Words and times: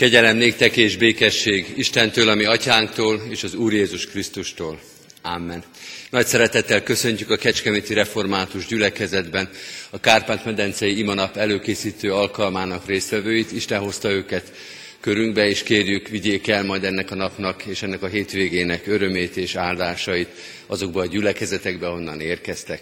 Kegyelem 0.00 0.36
néktek 0.36 0.76
és 0.76 0.96
békesség 0.96 1.66
Istentől, 1.76 2.28
ami 2.28 2.44
atyánktól 2.44 3.22
és 3.30 3.42
az 3.42 3.54
Úr 3.54 3.72
Jézus 3.72 4.06
Krisztustól. 4.06 4.80
Amen. 5.22 5.62
Nagy 6.10 6.26
szeretettel 6.26 6.82
köszöntjük 6.82 7.30
a 7.30 7.36
Kecskeméti 7.36 7.94
Református 7.94 8.66
gyülekezetben 8.66 9.50
a 9.90 10.00
Kárpát-medencei 10.00 10.98
imanap 10.98 11.36
előkészítő 11.36 12.12
alkalmának 12.12 12.86
résztvevőit. 12.86 13.52
Isten 13.52 13.80
hozta 13.80 14.10
őket 14.10 14.52
körünkbe, 15.00 15.48
és 15.48 15.62
kérjük, 15.62 16.08
vigyék 16.08 16.48
el 16.48 16.64
majd 16.64 16.84
ennek 16.84 17.10
a 17.10 17.14
napnak 17.14 17.64
és 17.66 17.82
ennek 17.82 18.02
a 18.02 18.08
hétvégének 18.08 18.86
örömét 18.86 19.36
és 19.36 19.54
áldásait 19.54 20.28
azokba 20.66 21.00
a 21.00 21.06
gyülekezetekbe, 21.06 21.88
onnan 21.88 22.20
érkeztek. 22.20 22.80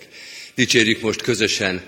Dicsérjük 0.54 1.00
most 1.00 1.22
közösen 1.22 1.82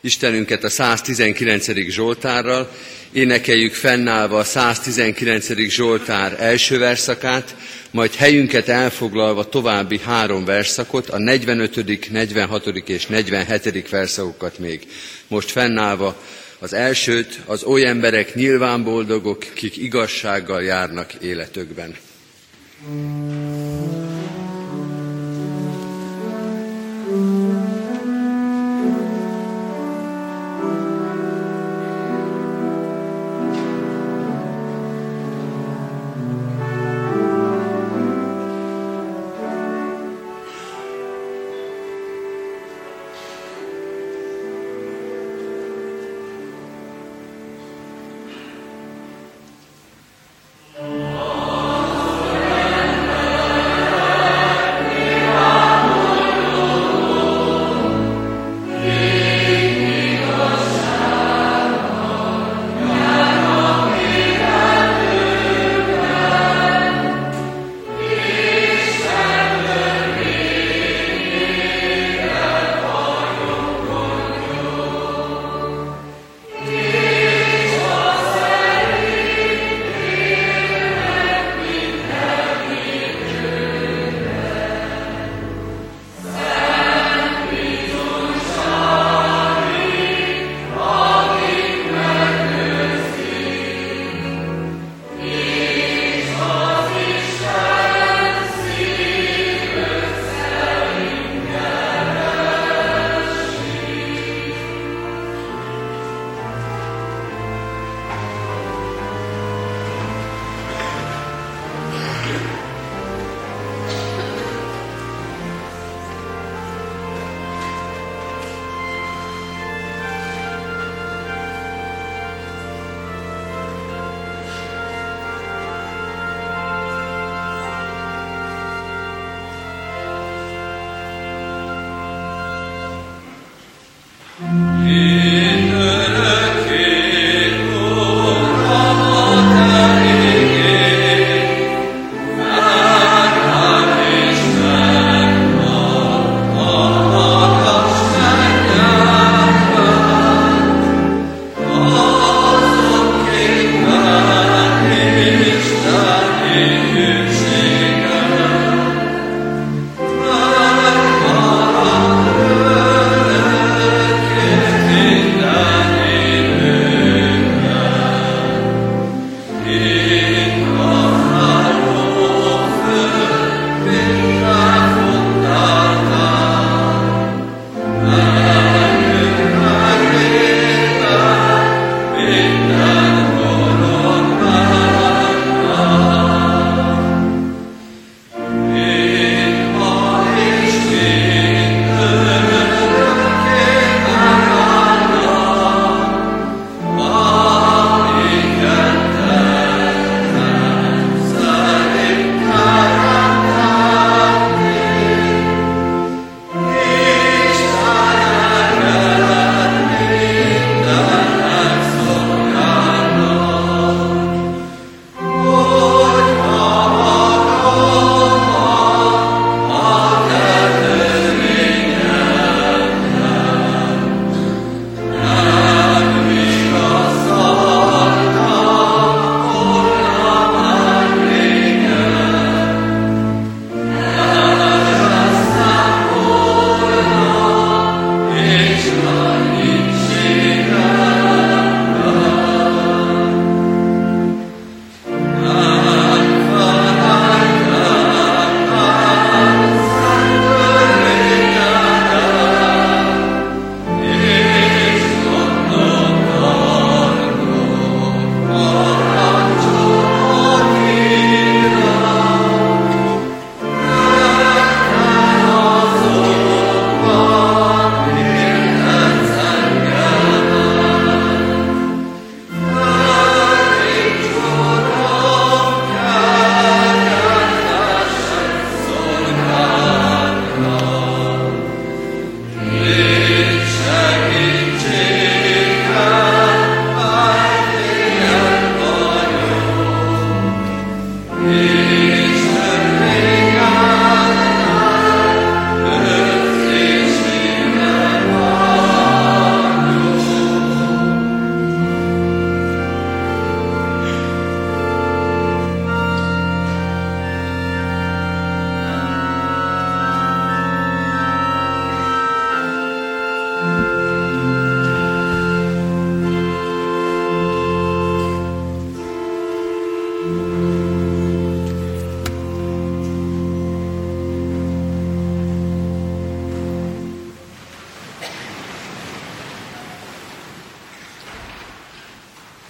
Istenünket 0.00 0.64
a 0.64 0.68
119. 0.68 1.66
Zsoltárral, 1.88 2.70
énekeljük 3.12 3.74
fennállva 3.74 4.38
a 4.38 4.44
119. 4.44 5.68
Zsoltár 5.68 6.36
első 6.40 6.78
verszakát, 6.78 7.56
majd 7.90 8.14
helyünket 8.14 8.68
elfoglalva 8.68 9.48
további 9.48 9.98
három 9.98 10.44
verszakot, 10.44 11.08
a 11.08 11.18
45., 11.18 12.10
46. 12.10 12.66
és 12.66 13.06
47. 13.06 13.88
verszakokat 13.88 14.58
még. 14.58 14.86
Most 15.28 15.50
fennállva 15.50 16.22
az 16.58 16.72
elsőt, 16.72 17.40
az 17.44 17.64
oly 17.64 17.86
emberek 17.86 18.34
nyilván 18.34 18.84
boldogok, 18.84 19.44
kik 19.54 19.76
igazsággal 19.76 20.62
járnak 20.62 21.14
életükben. 21.14 21.96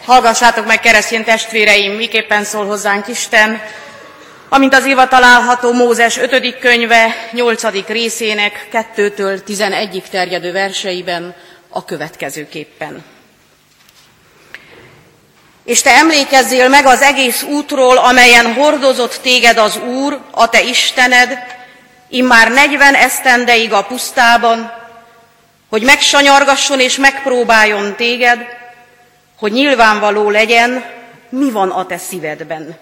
Hallgassátok 0.06 0.67
meg, 0.67 0.81
keresztény 0.81 1.25
testvéreim, 1.25 1.93
miképpen 1.93 2.44
szól 2.44 2.67
hozzánk 2.67 3.08
Isten, 3.08 3.62
amint 4.49 4.75
az 4.75 4.85
éva 4.85 5.08
található 5.08 5.73
Mózes 5.73 6.17
5. 6.19 6.58
könyve 6.58 7.29
8. 7.32 7.87
részének 7.87 8.69
2-től 8.73 9.41
11-ig 9.47 10.03
terjedő 10.11 10.53
verseiben 10.53 11.35
a 11.69 11.85
következőképpen. 11.85 13.05
És 15.64 15.82
te 15.82 15.91
emlékezzél 15.91 16.69
meg 16.69 16.87
az 16.87 17.00
egész 17.00 17.43
útról, 17.43 17.97
amelyen 17.97 18.55
hordozott 18.55 19.19
téged 19.23 19.59
az 19.59 19.76
Úr, 19.76 20.20
a 20.31 20.49
te 20.49 20.62
Istened, 20.62 21.38
immár 22.09 22.50
negyven 22.50 22.94
esztendeig 22.94 23.73
a 23.73 23.85
pusztában, 23.85 24.73
hogy 25.70 25.82
megsanyargasson 25.82 26.81
és 26.81 26.97
megpróbáljon 26.97 27.97
téged, 27.97 28.64
hogy 29.38 29.53
nyilvánvaló 29.53 30.31
legyen, 30.31 30.85
mi 31.29 31.50
van 31.50 31.71
a 31.71 31.87
te 31.87 31.99
szívedben. 31.99 32.79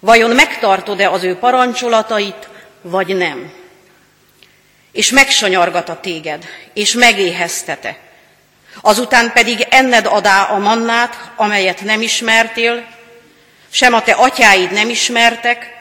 Vajon 0.00 0.30
megtartod-e 0.30 1.10
az 1.10 1.22
ő 1.22 1.36
parancsolatait, 1.36 2.48
vagy 2.82 3.16
nem? 3.16 3.52
És 4.92 5.10
megsanyargat 5.10 5.88
a 5.88 6.00
téged, 6.00 6.44
és 6.72 6.92
megéheztete. 6.92 7.98
Azután 8.80 9.32
pedig 9.32 9.66
enned 9.70 10.06
adá 10.06 10.42
a 10.42 10.58
mannát, 10.58 11.30
amelyet 11.36 11.80
nem 11.80 12.02
ismertél, 12.02 12.86
sem 13.70 13.94
a 13.94 14.02
te 14.02 14.12
atyáid 14.12 14.72
nem 14.72 14.88
ismertek, 14.88 15.78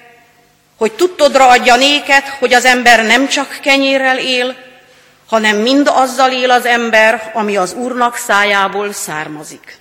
hogy 0.78 0.92
tudtodra 0.92 1.48
adja 1.48 1.76
néked, 1.76 2.24
hogy 2.24 2.54
az 2.54 2.66
ember 2.66 3.06
nem 3.06 3.28
csak 3.28 3.60
kenyérrel 3.62 4.18
él, 4.18 4.56
hanem 5.30 5.58
mind 5.58 5.90
azzal 5.94 6.32
él 6.32 6.52
az 6.52 6.66
ember, 6.66 7.32
ami 7.34 7.58
az 7.58 7.74
Úrnak 7.74 8.16
szájából 8.16 8.94
származik. 8.94 9.78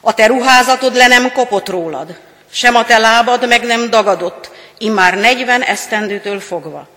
A 0.00 0.14
te 0.14 0.26
ruházatod 0.26 0.94
le 0.94 1.06
nem 1.06 1.32
kopott 1.32 1.68
rólad, 1.68 2.18
sem 2.50 2.74
a 2.74 2.84
te 2.84 2.98
lábad 2.98 3.48
meg 3.48 3.62
nem 3.64 3.90
dagadott, 3.90 4.50
immár 4.78 5.14
negyven 5.14 5.62
esztendőtől 5.62 6.40
fogva. 6.40 6.88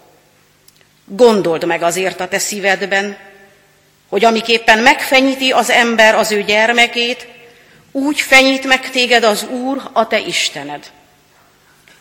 Gondold 1.05 1.65
meg 1.65 1.81
azért 1.81 2.19
a 2.19 2.27
te 2.27 2.39
szívedben, 2.39 3.17
hogy 4.09 4.25
amiképpen 4.25 4.79
megfenyíti 4.79 5.51
az 5.51 5.69
ember 5.69 6.15
az 6.15 6.31
ő 6.31 6.43
gyermekét, 6.43 7.27
úgy 7.91 8.21
fenyít 8.21 8.63
meg 8.63 8.89
téged 8.89 9.23
az 9.23 9.43
Úr, 9.43 9.89
a 9.93 10.07
te 10.07 10.19
Istened. 10.19 10.85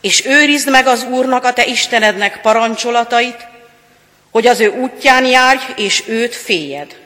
És 0.01 0.27
őrizd 0.27 0.71
meg 0.71 0.87
az 0.87 1.05
Úrnak, 1.11 1.45
a 1.45 1.53
te 1.53 1.67
Istenednek 1.67 2.41
parancsolatait, 2.41 3.47
hogy 4.39 4.47
az 4.47 4.61
ő 4.61 4.69
útján 4.69 5.25
járj, 5.25 5.61
és 5.77 6.05
őt 6.07 6.35
féljed. 6.35 6.97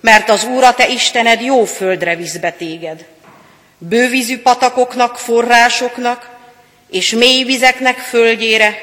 Mert 0.00 0.28
az 0.28 0.44
Úr 0.44 0.62
a 0.62 0.74
te 0.74 0.88
Istened 0.88 1.40
jó 1.40 1.64
földre 1.64 2.16
visz 2.16 2.38
téged, 2.58 3.04
bővízű 3.78 4.38
patakoknak, 4.38 5.18
forrásoknak, 5.18 6.30
és 6.90 7.10
mély 7.10 7.44
vizeknek 7.44 7.98
földjére, 7.98 8.74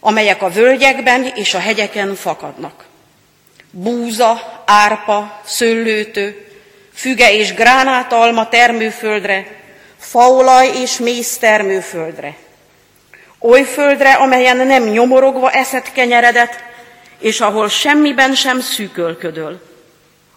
amelyek 0.00 0.42
a 0.42 0.48
völgyekben 0.48 1.32
és 1.34 1.54
a 1.54 1.58
hegyeken 1.58 2.14
fakadnak. 2.14 2.84
Búza, 3.70 4.62
árpa, 4.66 5.40
szőlőtő, 5.44 6.46
füge 6.94 7.32
és 7.32 7.54
gránátalma 7.54 8.48
termőföldre, 8.48 9.46
faolaj 9.98 10.70
és 10.82 10.98
mész 10.98 11.38
termőföldre, 11.38 12.36
Oly 13.42 13.62
földre, 13.62 14.12
amelyen 14.12 14.56
nem 14.56 14.82
nyomorogva 14.82 15.50
eszed 15.50 15.92
kenyeredet, 15.92 16.64
és 17.20 17.40
ahol 17.40 17.68
semmiben 17.68 18.34
sem 18.34 18.60
szűkölködöl. 18.60 19.60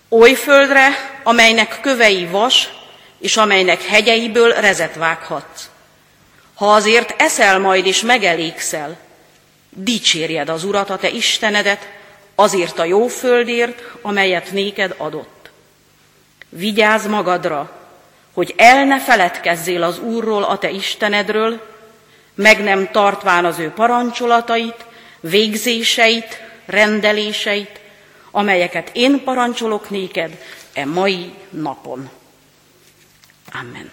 Oly 0.10 0.34
földre, 0.34 1.20
amelynek 1.24 1.80
kövei 1.82 2.26
vas, 2.26 2.70
és 3.20 3.38
amelynek 3.38 3.84
hegyeiből 3.84 4.54
rezet 4.54 4.96
vághatsz. 4.96 5.70
Ha 6.54 6.74
azért 6.74 7.22
eszel 7.22 7.60
majd 7.60 7.86
és 7.86 8.02
megelégszel, 8.02 8.98
dicsérjed 9.70 10.50
az 10.50 10.64
Urat, 10.64 10.90
a 10.90 10.98
te 10.98 11.10
Istenedet, 11.10 11.90
azért 12.36 12.80
a 12.80 12.84
jó 12.84 13.08
földért, 13.08 13.82
amelyet 14.02 14.52
néked 14.52 14.96
adott. 14.98 15.50
Vigyázz 16.50 17.06
magadra, 17.06 17.72
hogy 18.34 18.54
el 18.58 18.86
ne 18.86 19.00
feledkezzél 19.00 19.84
az 19.84 20.00
Úrról, 20.00 20.44
a 20.44 20.58
te 20.58 20.70
Istenedről, 20.70 21.62
meg 22.36 22.64
nem 22.64 22.90
tartván 22.92 23.46
az 23.46 23.60
ő 23.60 23.70
parancsolatait, 23.70 24.86
végzéseit, 25.20 26.42
rendeléseit, 26.66 27.80
amelyeket 28.32 28.90
én 28.94 29.24
parancsolok 29.24 29.90
néked 29.90 30.42
e 30.74 30.86
mai 30.86 31.34
napon. 31.50 32.10
Amen. 33.52 33.92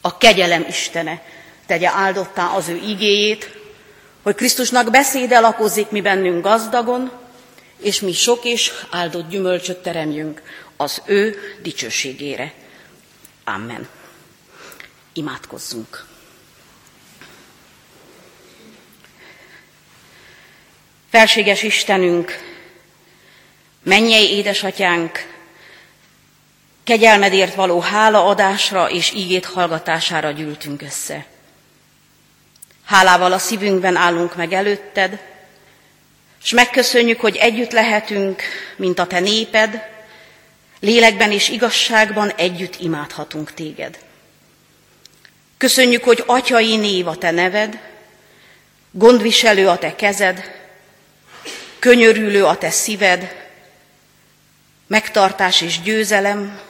A 0.00 0.18
kegyelem 0.18 0.64
Istene 0.68 1.22
tegye 1.66 1.88
áldottá 1.88 2.46
az 2.46 2.68
ő 2.68 2.80
igéjét, 2.86 3.56
hogy 4.22 4.34
Krisztusnak 4.34 4.90
beszéde 4.90 5.40
lakozik 5.40 5.90
mi 5.90 6.00
bennünk 6.00 6.42
gazdagon, 6.42 7.12
és 7.80 8.00
mi 8.00 8.12
sok 8.12 8.44
és 8.44 8.72
áldott 8.90 9.28
gyümölcsöt 9.28 9.82
teremjünk 9.82 10.42
az 10.76 11.02
ő 11.06 11.36
dicsőségére. 11.62 12.52
Amen. 13.44 13.88
Imádkozzunk. 15.12 16.07
Felséges 21.18 21.62
Istenünk, 21.62 22.38
mennyei 23.82 24.30
édesatyánk, 24.30 25.26
kegyelmedért 26.84 27.54
való 27.54 27.80
hálaadásra 27.80 28.90
és 28.90 29.12
ígét 29.12 29.44
hallgatására 29.44 30.30
gyűltünk 30.30 30.82
össze. 30.82 31.26
Hálával 32.84 33.32
a 33.32 33.38
szívünkben 33.38 33.96
állunk 33.96 34.36
meg 34.36 34.52
előtted, 34.52 35.18
és 36.42 36.50
megköszönjük, 36.50 37.20
hogy 37.20 37.36
együtt 37.36 37.72
lehetünk, 37.72 38.42
mint 38.76 38.98
a 38.98 39.06
te 39.06 39.20
néped, 39.20 39.88
lélekben 40.80 41.32
és 41.32 41.48
igazságban 41.48 42.30
együtt 42.30 42.80
imádhatunk 42.80 43.54
téged. 43.54 43.98
Köszönjük, 45.56 46.04
hogy 46.04 46.22
atyai 46.26 46.76
név 46.76 47.06
a 47.06 47.16
te 47.16 47.30
neved, 47.30 47.80
gondviselő 48.90 49.68
a 49.68 49.78
te 49.78 49.94
kezed, 49.94 50.56
könyörülő 51.78 52.44
a 52.44 52.58
te 52.58 52.70
szíved, 52.70 53.46
megtartás 54.86 55.60
és 55.60 55.80
győzelem 55.80 56.60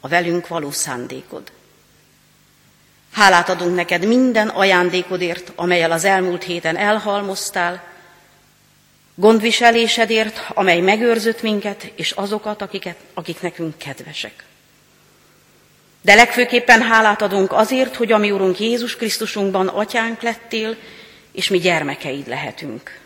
a 0.00 0.08
velünk 0.08 0.48
való 0.48 0.70
szándékod. 0.70 1.42
Hálát 3.12 3.48
adunk 3.48 3.74
neked 3.74 4.06
minden 4.06 4.48
ajándékodért, 4.48 5.52
amelyel 5.54 5.92
az 5.92 6.04
elmúlt 6.04 6.42
héten 6.42 6.76
elhalmoztál, 6.76 7.82
gondviselésedért, 9.14 10.44
amely 10.48 10.80
megőrzött 10.80 11.42
minket, 11.42 11.92
és 11.94 12.10
azokat, 12.10 12.62
akiket, 12.62 12.96
akik 13.14 13.40
nekünk 13.40 13.78
kedvesek. 13.78 14.44
De 16.00 16.14
legfőképpen 16.14 16.82
hálát 16.82 17.22
adunk 17.22 17.52
azért, 17.52 17.96
hogy 17.96 18.12
a 18.12 18.18
mi 18.18 18.30
Urunk 18.30 18.58
Jézus 18.58 18.96
Krisztusunkban 18.96 19.68
atyánk 19.68 20.22
lettél, 20.22 20.76
és 21.32 21.48
mi 21.48 21.58
gyermekeid 21.58 22.28
lehetünk. 22.28 23.00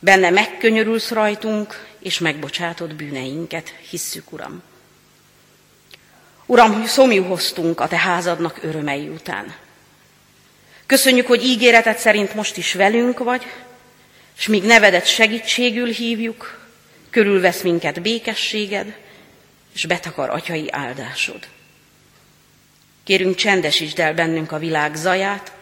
Benne 0.00 0.30
megkönyörülsz 0.30 1.10
rajtunk, 1.10 1.86
és 1.98 2.18
megbocsátod 2.18 2.94
bűneinket, 2.94 3.74
hisszük, 3.90 4.32
Uram. 4.32 4.62
Uram, 6.46 6.86
szomjú 6.86 7.24
hoztunk 7.24 7.80
a 7.80 7.88
Te 7.88 7.96
házadnak 7.96 8.58
örömei 8.62 9.08
után. 9.08 9.54
Köszönjük, 10.86 11.26
hogy 11.26 11.44
ígéretet 11.44 11.98
szerint 11.98 12.34
most 12.34 12.56
is 12.56 12.74
velünk 12.74 13.18
vagy, 13.18 13.46
és 14.38 14.46
míg 14.46 14.64
nevedet 14.64 15.06
segítségül 15.06 15.88
hívjuk, 15.88 16.58
körülvesz 17.10 17.62
minket 17.62 18.02
békességed, 18.02 18.96
és 19.74 19.86
betakar 19.86 20.30
atyai 20.30 20.70
áldásod. 20.70 21.46
Kérünk 23.04 23.34
csendesítsd 23.34 23.98
el 23.98 24.14
bennünk 24.14 24.52
a 24.52 24.58
világ 24.58 24.94
zaját, 24.94 25.52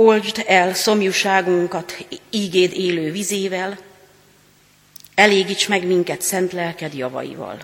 Oldsd 0.00 0.42
el 0.46 0.74
szomjúságunkat 0.74 2.06
ígéd 2.30 2.72
élő 2.72 3.10
vizével, 3.10 3.78
elégíts 5.14 5.68
meg 5.68 5.86
minket 5.86 6.22
szent 6.22 6.52
lelked 6.52 6.94
javaival. 6.94 7.58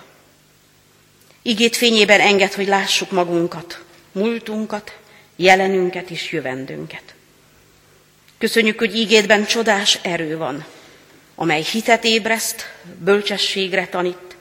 Igét 1.43 1.77
fényében 1.77 2.21
enged, 2.21 2.53
hogy 2.53 2.67
lássuk 2.67 3.11
magunkat, 3.11 3.85
múltunkat, 4.13 4.97
jelenünket 5.37 6.11
és 6.11 6.33
jövendőnket. 6.33 7.15
Köszönjük, 8.39 8.79
hogy 8.79 8.97
ígédben 8.97 9.47
csodás 9.47 9.99
erő 10.03 10.37
van, 10.37 10.65
amely 11.35 11.63
hitet 11.63 12.05
ébreszt, 12.05 12.73
bölcsességre 12.99 13.87
tanít, 13.87 14.37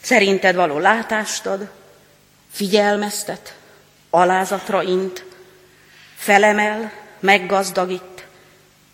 szerinted 0.00 0.54
való 0.54 0.78
látást 0.78 1.46
ad, 1.46 1.70
figyelmeztet, 2.52 3.54
alázatra 4.10 4.82
int, 4.82 5.24
felemel, 6.16 6.99
meggazdagít, 7.20 8.26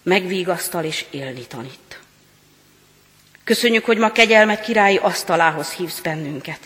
megvigasztal 0.03 0.85
és 0.85 1.05
élni 1.11 1.47
tanít. 1.47 2.01
Köszönjük, 3.45 3.85
hogy 3.85 3.99
ma 3.99 4.13
kegyelmet 4.13 4.61
királyi 4.61 4.97
asztalához 4.97 5.71
hívsz 5.71 6.01
bennünket. 6.01 6.59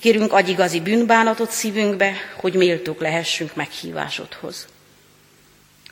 Kérünk, 0.00 0.32
adj 0.32 0.50
igazi 0.50 0.80
bűnbánatot 0.80 1.50
szívünkbe, 1.50 2.12
hogy 2.36 2.54
méltók 2.54 3.00
lehessünk 3.00 3.54
meghívásodhoz. 3.54 4.66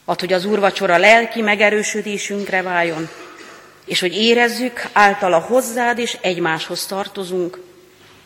Add, 0.05 0.21
hogy 0.21 0.33
az 0.33 0.45
úrvacsora 0.45 0.97
lelki 0.97 1.41
megerősödésünkre 1.41 2.63
váljon, 2.63 3.09
és 3.85 4.01
hogy 4.01 4.17
érezzük, 4.17 4.89
általa 4.93 5.39
hozzád 5.39 5.99
és 5.99 6.19
egymáshoz 6.21 6.87
tartozunk, 6.87 7.61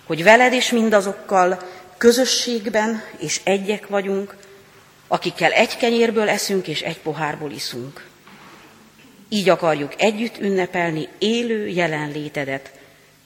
hogy 0.05 0.23
veled 0.23 0.53
és 0.53 0.71
mindazokkal 0.71 1.59
közösségben 1.97 3.03
és 3.19 3.41
egyek 3.45 3.87
vagyunk, 3.87 4.37
akikkel 5.09 5.53
egy 5.53 5.77
kenyérből 5.77 6.29
eszünk 6.29 6.69
és 6.69 6.81
egy 6.81 6.99
pohárból 6.99 7.51
iszunk. 7.51 8.07
Így 9.29 9.49
akarjuk 9.49 9.93
együtt 9.97 10.39
ünnepelni 10.39 11.09
élő 11.19 11.67
jelenlétedet 11.67 12.71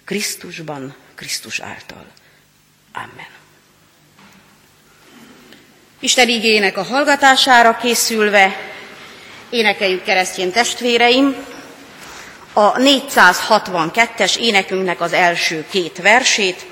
Krisztusban, 0.04 0.94
Krisztus 1.14 1.60
által. 1.60 2.06
Amen. 2.92 3.28
Isten 6.00 6.28
igének 6.28 6.76
a 6.76 6.82
hallgatására 6.82 7.76
készülve 7.76 8.56
énekeljük 9.50 10.04
keresztjén 10.04 10.52
testvéreim 10.52 11.36
a 12.52 12.72
462-es 12.72 14.36
énekünknek 14.36 15.00
az 15.00 15.12
első 15.12 15.64
két 15.70 15.98
versét, 16.02 16.66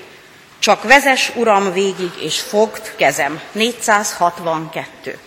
csak 0.59 0.83
vezes, 0.83 1.31
Uram, 1.35 1.73
végig, 1.73 2.11
és 2.21 2.39
fogd 2.39 2.95
kezem. 2.95 3.41
462. 3.51 5.19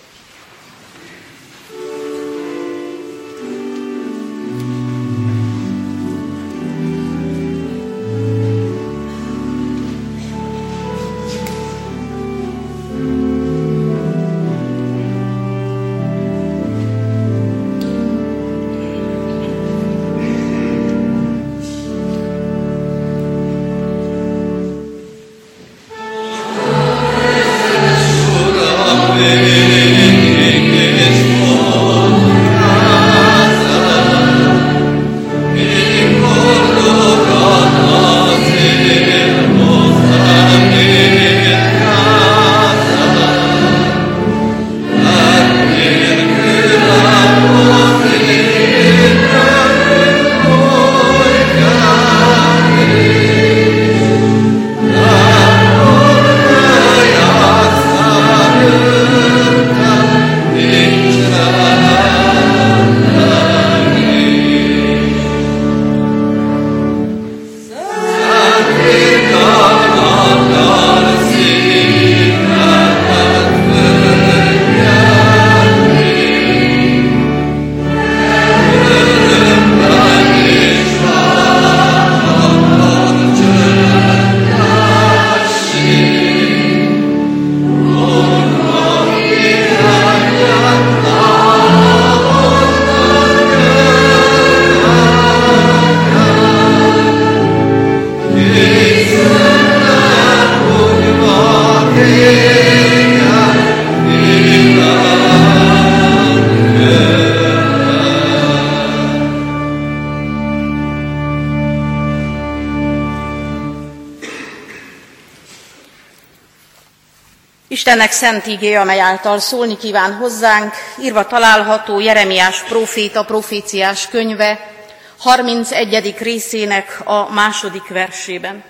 Istennek 117.72 118.10
szent 118.10 118.46
igé, 118.46 118.74
amely 118.74 119.00
által 119.00 119.38
szólni 119.38 119.76
kíván 119.76 120.14
hozzánk, 120.14 120.74
írva 120.98 121.26
található 121.26 122.00
Jeremiás 122.00 122.62
proféta 122.62 123.24
proféciás 123.24 124.08
könyve 124.08 124.70
31. 125.18 126.14
részének 126.18 127.00
a 127.04 127.32
második 127.32 127.88
versében. 127.88 128.64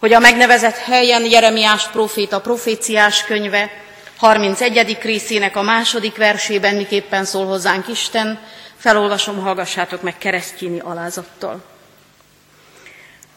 Hogy 0.00 0.12
a 0.12 0.18
megnevezett 0.18 0.76
helyen 0.76 1.24
Jeremiás 1.24 1.88
proféta 1.88 2.40
proféciás 2.40 3.24
könyve 3.24 3.70
31. 4.16 4.98
részének 5.02 5.56
a 5.56 5.62
második 5.62 6.16
versében 6.16 6.74
miképpen 6.74 7.24
szól 7.24 7.46
hozzánk 7.46 7.88
Isten, 7.88 8.38
felolvasom, 8.76 9.42
hallgassátok 9.42 10.02
meg 10.02 10.18
keresztjéni 10.18 10.80
alázattal. 10.80 11.64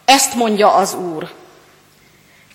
Ezt 0.04 0.34
mondja 0.34 0.74
az 0.74 0.94
Úr, 0.94 1.30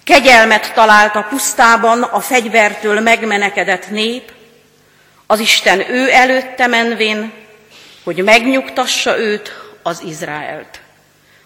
Kegyelmet 0.04 0.74
talált 0.74 1.16
a 1.16 1.26
pusztában 1.30 2.04
a 2.04 2.20
fegyvertől 2.20 3.00
megmenekedett 3.00 3.90
nép, 3.90 4.32
az 5.28 5.40
Isten 5.40 5.92
ő 5.92 6.12
előtte 6.12 6.68
menvén, 6.68 7.34
hogy 8.04 8.24
megnyugtassa 8.24 9.18
őt, 9.18 9.54
az 9.84 10.02
Izraelt. 10.06 10.80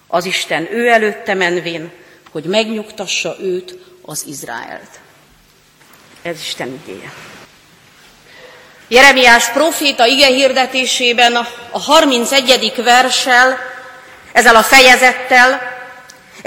Az 0.08 0.26
Isten 0.26 0.68
ő 0.72 0.88
előtte 0.88 1.34
menvén, 1.34 1.92
hogy 2.32 2.44
megnyugtassa 2.44 3.36
őt, 3.42 3.78
az 4.02 4.26
Izraelt. 4.28 5.00
Ez 6.22 6.40
Isten 6.40 6.82
igéje. 6.84 7.14
Jeremiás 8.88 9.50
proféta 9.50 10.06
ige 10.06 10.26
hirdetésében 10.26 11.36
a 11.72 11.80
31. 11.80 12.74
versel, 12.84 13.58
ezzel 14.32 14.56
a 14.56 14.64
fejezettel 14.64 15.76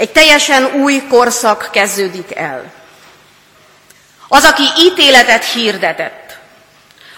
egy 0.01 0.11
teljesen 0.11 0.65
új 0.65 1.07
korszak 1.09 1.69
kezdődik 1.71 2.35
el. 2.35 2.73
Az, 4.27 4.43
aki 4.43 4.63
ítéletet 4.77 5.45
hirdetett, 5.45 6.37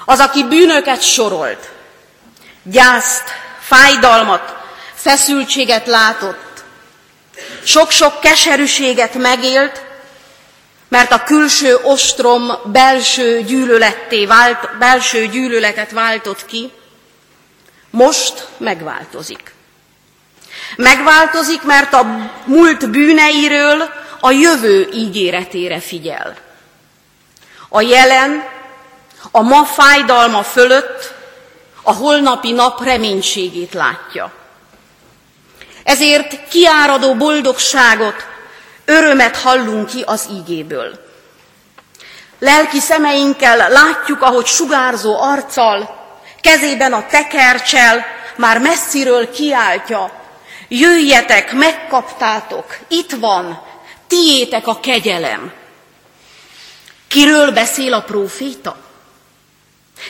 az, 0.06 0.20
aki 0.20 0.44
bűnöket 0.44 1.02
sorolt, 1.02 1.70
gyászt, 2.64 3.24
fájdalmat, 3.60 4.56
feszültséget 4.94 5.88
látott, 5.88 6.64
sok-sok 7.64 8.20
keserűséget 8.20 9.14
megélt, 9.14 9.82
mert 10.88 11.12
a 11.12 11.24
külső 11.24 11.76
ostrom 11.76 12.52
belső, 12.66 13.42
gyűlöletté 13.42 14.26
vált, 14.26 14.78
belső 14.78 15.28
gyűlöletet 15.28 15.92
váltott 15.92 16.46
ki, 16.46 16.72
most 17.90 18.48
megváltozik. 18.58 19.53
Megváltozik, 20.76 21.64
mert 21.64 21.94
a 21.94 22.32
múlt 22.46 22.90
bűneiről 22.90 23.90
a 24.20 24.32
jövő 24.32 24.90
ígéretére 24.94 25.80
figyel. 25.80 26.36
A 27.70 27.82
jelen, 27.82 28.44
a 29.32 29.42
ma 29.42 29.64
fájdalma 29.64 30.44
fölött 30.44 31.14
a 31.84 31.94
holnapi 31.94 32.52
nap 32.52 32.84
reménységét 32.84 33.74
látja. 33.74 34.32
Ezért 35.84 36.48
kiáradó 36.48 37.16
boldogságot, 37.16 38.28
örömet 38.86 39.38
hallunk 39.38 39.88
ki 39.88 40.04
az 40.06 40.30
ígéből. 40.32 41.00
Lelki 42.40 42.80
szemeinkkel 42.80 43.70
látjuk, 43.70 44.22
ahogy 44.22 44.46
sugárzó 44.46 45.22
arccal, 45.22 46.02
kezében 46.42 46.94
a 46.94 47.06
tekercsel, 47.08 48.06
már 48.36 48.60
messziről 48.60 49.32
kiáltja, 49.32 50.23
jöjjetek, 50.80 51.52
megkaptátok, 51.52 52.78
itt 52.88 53.12
van, 53.12 53.62
tiétek 54.08 54.68
a 54.68 54.80
kegyelem. 54.80 55.54
Kiről 57.08 57.52
beszél 57.52 57.94
a 57.94 58.02
próféta? 58.02 58.78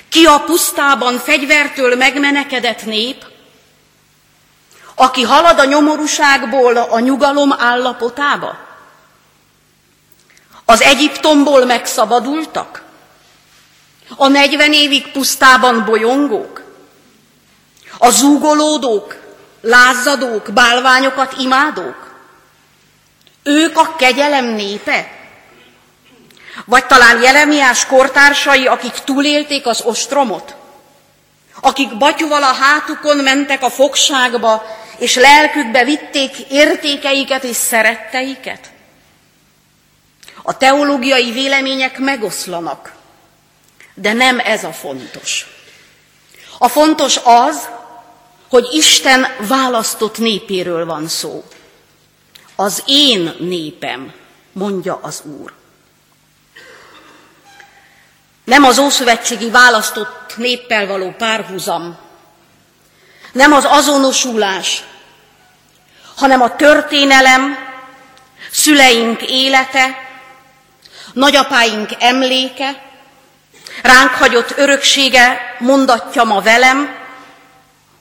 Ki 0.10 0.26
a 0.26 0.40
pusztában 0.40 1.20
fegyvertől 1.20 1.96
megmenekedett 1.96 2.86
nép, 2.86 3.26
aki 4.96 5.22
halad 5.22 5.60
a 5.60 5.66
nyomorúságból 5.66 6.78
a 6.78 7.00
nyugalom 7.00 7.54
állapotába? 7.58 8.58
Az 10.66 10.82
Egyiptomból 10.82 11.66
megszabadultak? 11.66 12.84
A 14.16 14.28
negyven 14.28 14.74
évig 14.74 15.12
pusztában 15.12 15.86
bolyongók? 15.86 16.64
A 17.98 18.10
zúgolódók, 18.10 19.23
lázadók, 19.64 20.52
bálványokat 20.54 21.34
imádók? 21.38 22.16
Ők 23.44 23.78
a 23.78 23.96
kegyelem 23.96 24.46
népe? 24.46 25.12
Vagy 26.66 26.86
talán 26.86 27.22
Jeremiás 27.22 27.86
kortársai, 27.86 28.68
akik 28.68 28.94
túlélték 28.94 29.66
az 29.66 29.82
ostromot? 29.82 30.56
Akik 31.62 31.98
batyuval 31.98 32.44
a 32.44 32.54
hátukon 32.54 33.18
mentek 33.18 33.64
a 33.64 33.70
fogságba, 33.70 34.66
és 34.98 35.16
lelkükbe 35.16 35.84
vitték 35.84 36.38
értékeiket 36.50 37.44
és 37.44 37.56
szeretteiket? 37.56 38.72
A 40.42 40.58
teológiai 40.58 41.32
vélemények 41.32 41.98
megoszlanak, 41.98 42.94
de 43.94 44.14
nem 44.14 44.40
ez 44.40 44.64
a 44.64 44.72
fontos. 44.72 45.48
A 46.58 46.68
fontos 46.68 47.20
az, 47.24 47.70
hogy 48.54 48.68
Isten 48.72 49.28
választott 49.48 50.18
népéről 50.18 50.86
van 50.86 51.08
szó. 51.08 51.44
Az 52.56 52.84
én 52.86 53.36
népem, 53.40 54.14
mondja 54.52 55.00
az 55.02 55.22
Úr. 55.40 55.54
Nem 58.44 58.64
az 58.64 58.78
ószövetségi 58.78 59.50
választott 59.50 60.38
néppel 60.38 60.88
való 60.88 61.14
párhuzam, 61.18 61.98
nem 63.32 63.54
az 63.54 63.66
azonosulás, 63.68 64.84
hanem 66.16 66.42
a 66.42 66.56
történelem, 66.56 67.58
szüleink 68.52 69.22
élete, 69.22 69.98
nagyapáink 71.14 71.90
emléke, 72.00 72.84
ránk 73.84 74.12
hagyott 74.12 74.58
öröksége 74.58 75.56
mondatja 75.60 76.24
ma 76.24 76.42
velem, 76.42 77.03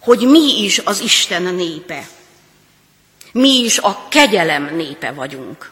hogy 0.05 0.21
mi 0.21 0.62
is 0.62 0.79
az 0.79 1.01
Isten 1.01 1.43
népe. 1.43 2.07
Mi 3.33 3.59
is 3.59 3.79
a 3.79 4.07
kegyelem 4.09 4.71
népe 4.77 5.12
vagyunk. 5.12 5.71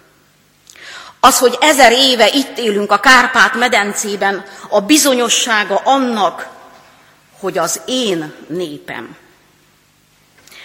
Az, 1.20 1.38
hogy 1.38 1.56
ezer 1.60 1.92
éve 1.92 2.28
itt 2.32 2.58
élünk 2.58 2.92
a 2.92 3.00
Kárpát-medencében, 3.00 4.44
a 4.68 4.80
bizonyossága 4.80 5.80
annak, 5.84 6.48
hogy 7.40 7.58
az 7.58 7.80
én 7.86 8.34
népem. 8.48 9.16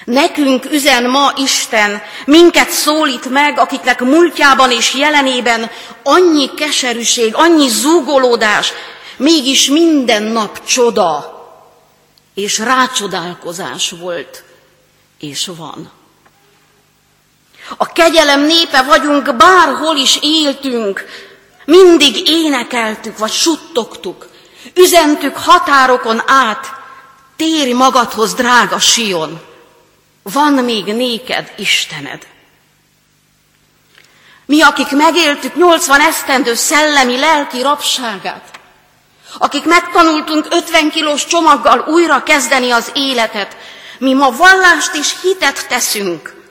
Nekünk 0.06 0.66
üzen 0.72 1.10
ma 1.10 1.34
Isten, 1.36 2.02
minket 2.26 2.70
szólít 2.70 3.30
meg, 3.30 3.60
akiknek 3.60 4.00
múltjában 4.00 4.72
és 4.72 4.94
jelenében 4.94 5.72
annyi 6.04 6.54
keserűség, 6.54 7.36
annyi 7.36 7.70
zúgolódás, 7.70 8.74
mégis 9.18 9.68
minden 9.68 10.24
nap 10.24 10.66
csoda 10.66 11.35
és 12.36 12.60
rácsodálkozás 12.60 13.90
volt. 13.90 14.44
És 15.20 15.52
van. 15.58 15.92
A 17.78 17.86
kegyelem 17.86 18.42
népe 18.42 18.84
vagyunk, 18.84 19.36
bárhol 19.36 19.96
is 19.96 20.20
éltünk, 20.22 21.06
mindig 21.66 22.30
énekeltük, 22.30 23.18
vagy 23.18 23.32
suttogtuk, 23.32 24.30
üzentük 24.76 25.38
határokon 25.38 26.22
át, 26.26 26.74
térj 27.36 27.72
magadhoz, 27.72 28.34
drága 28.34 28.80
Sion, 28.80 29.42
van 30.24 30.54
még 30.54 30.86
néked 30.86 31.54
Istened. 31.58 32.28
Mi, 34.46 34.62
akik 34.62 34.92
megéltük 34.92 35.56
80 35.56 36.02
esztendő 36.02 36.54
szellemi, 36.54 37.20
lelki 37.20 37.62
rabságát, 37.62 38.55
akik 39.38 39.66
megtanultunk 39.66 40.48
50 40.50 40.90
kilós 40.90 41.26
csomaggal 41.26 41.80
újra 41.88 42.24
kezdeni 42.24 42.72
az 42.72 42.92
életet, 42.94 43.58
mi 43.98 44.14
ma 44.14 44.32
vallást 44.32 44.96
és 44.96 45.22
hitet 45.22 45.68
teszünk, 45.68 46.42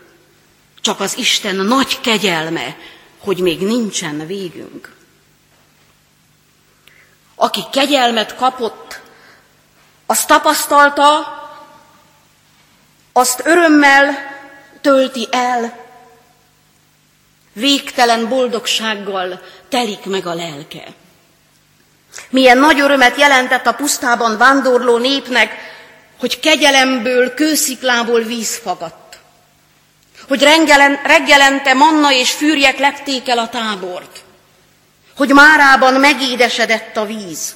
csak 0.80 1.00
az 1.00 1.18
Isten 1.18 1.56
nagy 1.56 2.00
kegyelme, 2.00 2.76
hogy 3.18 3.38
még 3.38 3.60
nincsen 3.60 4.26
végünk. 4.26 4.92
Aki 7.34 7.60
kegyelmet 7.72 8.36
kapott, 8.36 9.00
az 10.06 10.24
tapasztalta, 10.24 11.38
azt 13.12 13.42
örömmel 13.44 14.16
tölti 14.80 15.28
el, 15.30 15.84
végtelen 17.52 18.28
boldogsággal 18.28 19.42
telik 19.68 20.04
meg 20.04 20.26
a 20.26 20.34
lelke. 20.34 20.94
Milyen 22.30 22.58
nagy 22.58 22.80
örömet 22.80 23.18
jelentett 23.18 23.66
a 23.66 23.72
pusztában 23.72 24.38
vándorló 24.38 24.96
népnek, 24.98 25.50
hogy 26.18 26.40
kegyelemből, 26.40 27.34
kősziklából 27.34 28.20
víz 28.20 28.60
fagadt. 28.62 29.18
Hogy 30.28 30.42
reggelente 31.04 31.74
manna 31.74 32.12
és 32.12 32.30
fűrjek 32.30 32.78
lepték 32.78 33.28
el 33.28 33.38
a 33.38 33.48
tábort. 33.48 34.22
Hogy 35.16 35.32
márában 35.32 35.94
megédesedett 35.94 36.96
a 36.96 37.04
víz. 37.04 37.54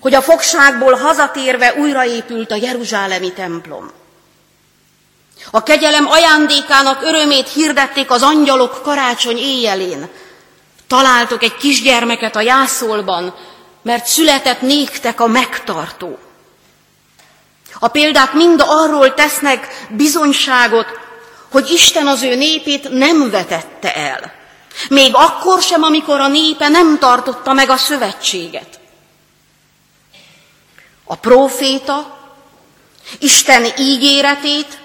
Hogy 0.00 0.14
a 0.14 0.22
fogságból 0.22 0.94
hazatérve 0.94 1.74
újraépült 1.74 2.50
a 2.50 2.56
Jeruzsálemi 2.56 3.32
templom. 3.32 3.92
A 5.50 5.62
kegyelem 5.62 6.06
ajándékának 6.06 7.02
örömét 7.02 7.48
hirdették 7.48 8.10
az 8.10 8.22
angyalok 8.22 8.82
karácsony 8.82 9.38
éjjelén. 9.38 10.08
Találtok 10.86 11.42
egy 11.42 11.56
kisgyermeket 11.56 12.36
a 12.36 12.40
jászolban, 12.40 13.34
mert 13.82 14.06
született 14.06 14.60
néktek 14.60 15.20
a 15.20 15.26
megtartó. 15.26 16.18
A 17.78 17.88
példák 17.88 18.32
mind 18.32 18.62
arról 18.66 19.14
tesznek 19.14 19.86
bizonyságot, 19.90 20.86
hogy 21.50 21.70
Isten 21.70 22.06
az 22.06 22.22
ő 22.22 22.34
népét 22.34 22.88
nem 22.88 23.30
vetette 23.30 23.94
el. 23.94 24.32
Még 24.88 25.10
akkor 25.14 25.62
sem, 25.62 25.82
amikor 25.82 26.20
a 26.20 26.28
népe 26.28 26.68
nem 26.68 26.98
tartotta 26.98 27.52
meg 27.52 27.70
a 27.70 27.76
szövetséget. 27.76 28.80
A 31.04 31.14
próféta 31.16 32.18
Isten 33.18 33.66
ígéretét 33.78 34.78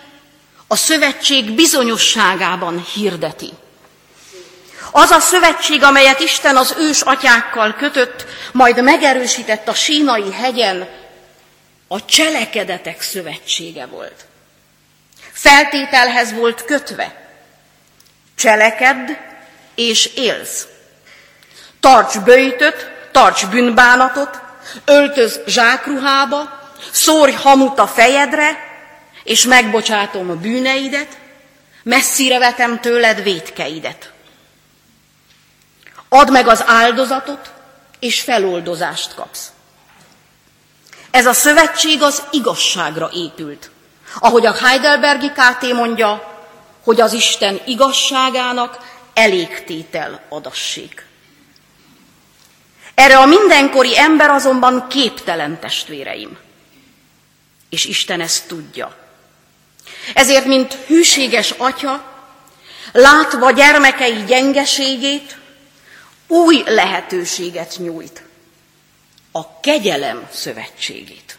a 0.68 0.76
szövetség 0.76 1.52
bizonyosságában 1.52 2.86
hirdeti. 2.94 3.50
Az 4.92 5.12
a 5.12 5.20
szövetség, 5.20 5.84
amelyet 5.84 6.20
Isten 6.20 6.58
az 6.58 6.76
ős 6.78 7.02
atyákkal 7.02 7.76
kötött, 7.76 8.26
majd 8.52 8.84
megerősített 8.84 9.68
a 9.68 9.74
sínai 9.74 10.32
hegyen, 10.32 10.88
a 11.88 12.06
cselekedetek 12.06 13.02
szövetsége 13.02 13.86
volt. 13.86 14.26
Feltételhez 15.32 16.34
volt 16.34 16.66
kötve. 16.66 17.16
Cselekedd 18.36 19.10
és 19.76 20.06
élsz. 20.16 20.68
Tarts 21.80 22.20
bőjtöt, 22.20 22.92
tarts 23.12 23.48
bűnbánatot, 23.48 24.40
öltöz 24.86 25.40
zsákruhába, 25.48 26.72
szórj 26.92 27.32
hamut 27.32 27.80
a 27.80 27.88
fejedre, 27.88 28.68
és 29.24 29.46
megbocsátom 29.46 30.30
a 30.30 30.36
bűneidet, 30.36 31.18
messzire 31.84 32.40
vetem 32.40 32.80
tőled 32.80 33.24
vétkeidet. 33.24 34.12
Add 36.10 36.32
meg 36.32 36.48
az 36.48 36.64
áldozatot, 36.66 37.52
és 38.00 38.22
feloldozást 38.22 39.14
kapsz. 39.16 39.52
Ez 41.12 41.26
a 41.26 41.34
szövetség 41.34 42.02
az 42.02 42.24
igazságra 42.32 43.10
épült. 43.14 43.72
Ahogy 44.20 44.46
a 44.46 44.54
Heidelbergi 44.54 45.32
KT 45.32 45.74
mondja, 45.74 46.38
hogy 46.84 47.02
az 47.02 47.14
Isten 47.14 47.62
igazságának 47.66 48.78
elégtétel 49.14 50.22
adassék. 50.30 51.06
Erre 52.96 53.18
a 53.18 53.26
mindenkori 53.26 54.00
ember 54.00 54.30
azonban 54.30 54.88
képtelen 54.88 55.60
testvéreim. 55.60 56.38
És 57.70 57.86
Isten 57.86 58.22
ezt 58.22 58.48
tudja. 58.48 58.96
Ezért, 60.14 60.46
mint 60.46 60.74
hűséges 60.74 61.52
atya, 61.58 62.04
látva 62.92 63.52
gyermekei 63.52 64.24
gyengeségét, 64.24 65.38
új 66.30 66.64
lehetőséget 66.66 67.76
nyújt. 67.78 68.24
A 69.32 69.60
kegyelem 69.60 70.28
szövetségét. 70.32 71.38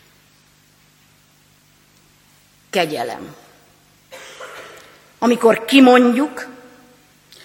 Kegyelem. 2.70 3.34
Amikor 5.18 5.64
kimondjuk, 5.64 6.48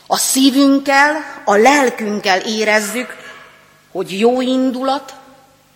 a 0.08 0.18
szívünkkel, 0.18 1.42
a 1.46 1.56
lelkünkkel 1.56 2.40
érezzük, 2.40 3.16
hogy 3.92 4.20
jó 4.20 4.42
indulat, 4.42 5.16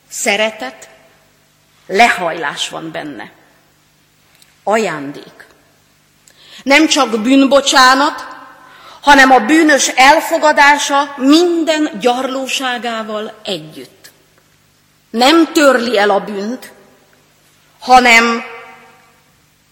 szeretet, 0.10 0.90
lehajlás 1.88 2.70
van 2.70 2.92
benne 2.92 3.32
ajándék. 4.64 5.48
Nem 6.64 6.88
csak 6.88 7.22
bűnbocsánat, 7.22 8.38
hanem 9.02 9.32
a 9.32 9.40
bűnös 9.40 9.88
elfogadása 9.88 11.14
minden 11.18 11.92
gyarlóságával 12.00 13.40
együtt. 13.44 14.12
Nem 15.10 15.52
törli 15.54 15.98
el 15.98 16.10
a 16.10 16.20
bűnt, 16.20 16.72
hanem 17.80 18.44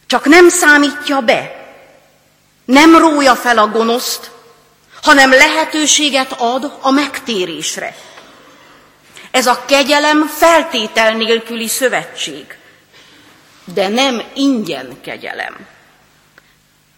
csak 0.07 0.25
nem 0.25 0.49
számítja 0.49 1.19
be, 1.19 1.65
nem 2.65 2.97
rója 2.97 3.35
fel 3.35 3.57
a 3.57 3.67
gonoszt, 3.67 4.31
hanem 5.01 5.29
lehetőséget 5.29 6.31
ad 6.37 6.77
a 6.81 6.91
megtérésre. 6.91 7.95
Ez 9.31 9.47
a 9.47 9.65
kegyelem 9.65 10.27
feltétel 10.27 11.13
nélküli 11.13 11.67
szövetség, 11.67 12.57
de 13.73 13.87
nem 13.87 14.21
ingyen 14.33 15.01
kegyelem. 15.01 15.67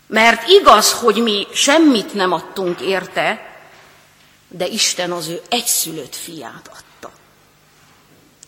Mert 0.09 0.47
igaz, 0.47 0.93
hogy 0.93 1.15
mi 1.15 1.47
semmit 1.53 2.13
nem 2.13 2.31
adtunk 2.31 2.81
érte, 2.81 3.57
de 4.47 4.65
Isten 4.65 5.11
az 5.11 5.27
ő 5.27 5.41
egyszülött 5.49 6.15
fiát 6.15 6.67
adta. 6.67 7.11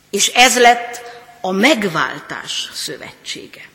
És 0.09 0.27
ez 0.27 0.59
lett 0.59 1.01
a 1.41 1.51
megváltás 1.51 2.69
szövetsége. 2.73 3.69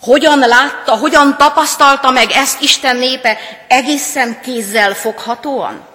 Hogyan 0.00 0.38
látta, 0.38 0.96
hogyan 0.96 1.36
tapasztalta 1.36 2.10
meg 2.10 2.30
ezt 2.30 2.60
Isten 2.60 2.96
népe 2.96 3.38
egészen 3.68 4.40
kézzel 4.40 4.94
foghatóan? 4.94 5.86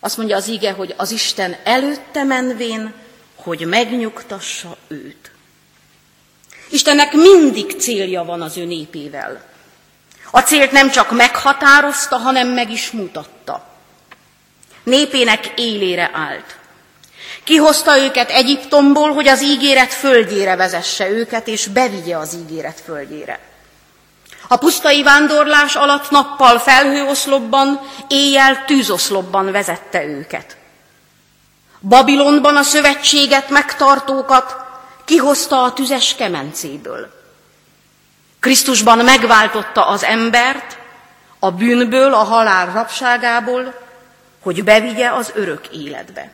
Azt 0.00 0.16
mondja 0.16 0.36
az 0.36 0.48
ige, 0.48 0.72
hogy 0.72 0.94
az 0.96 1.10
Isten 1.10 1.56
előtte 1.64 2.22
menvén, 2.22 2.94
hogy 3.36 3.66
megnyugtassa 3.66 4.76
őt. 4.88 5.35
Istennek 6.70 7.12
mindig 7.12 7.80
célja 7.80 8.24
van 8.24 8.42
az 8.42 8.56
ő 8.56 8.64
népével. 8.64 9.44
A 10.30 10.40
célt 10.40 10.70
nem 10.70 10.90
csak 10.90 11.10
meghatározta, 11.10 12.16
hanem 12.16 12.48
meg 12.48 12.70
is 12.70 12.90
mutatta. 12.90 13.64
Népének 14.82 15.52
élére 15.56 16.10
állt. 16.12 16.56
Kihozta 17.44 17.98
őket 17.98 18.30
Egyiptomból, 18.30 19.12
hogy 19.12 19.28
az 19.28 19.42
ígéret 19.42 19.92
földjére 19.92 20.56
vezesse 20.56 21.08
őket, 21.08 21.48
és 21.48 21.66
bevigye 21.66 22.16
az 22.16 22.34
ígéret 22.34 22.80
földjére. 22.84 23.40
A 24.48 24.56
pusztai 24.56 25.02
vándorlás 25.02 25.74
alatt 25.74 26.10
nappal 26.10 26.58
felhőoszlopban, 26.58 27.80
éjjel 28.08 28.64
tűzoszlopban 28.64 29.52
vezette 29.52 30.04
őket. 30.04 30.56
Babilonban 31.80 32.56
a 32.56 32.62
szövetséget 32.62 33.48
megtartókat 33.48 34.65
kihozta 35.06 35.62
a 35.62 35.72
tüzes 35.72 36.14
kemencéből. 36.14 37.14
Krisztusban 38.40 38.98
megváltotta 38.98 39.86
az 39.86 40.04
embert 40.04 40.78
a 41.38 41.50
bűnből, 41.50 42.14
a 42.14 42.22
halál 42.22 42.72
rabságából, 42.72 43.74
hogy 44.42 44.64
bevigye 44.64 45.12
az 45.12 45.32
örök 45.34 45.68
életbe. 45.68 46.30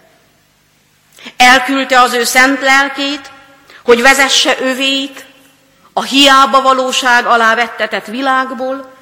Elküldte 1.36 2.00
az 2.00 2.12
ő 2.12 2.24
szent 2.24 2.60
lelkét, 2.60 3.30
hogy 3.84 4.02
vezesse 4.02 4.60
övéit 4.60 5.24
a 5.92 6.02
hiába 6.02 6.62
valóság 6.62 7.26
alá 7.26 7.54
vettetett 7.54 8.06
világból 8.06 8.92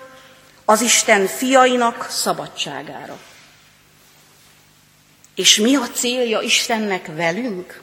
az 0.64 0.80
Isten 0.80 1.26
fiainak 1.26 2.06
szabadságára. 2.10 3.18
És 5.34 5.56
mi 5.56 5.76
a 5.76 5.88
célja 5.92 6.40
Istennek 6.40 7.06
velünk? 7.16 7.80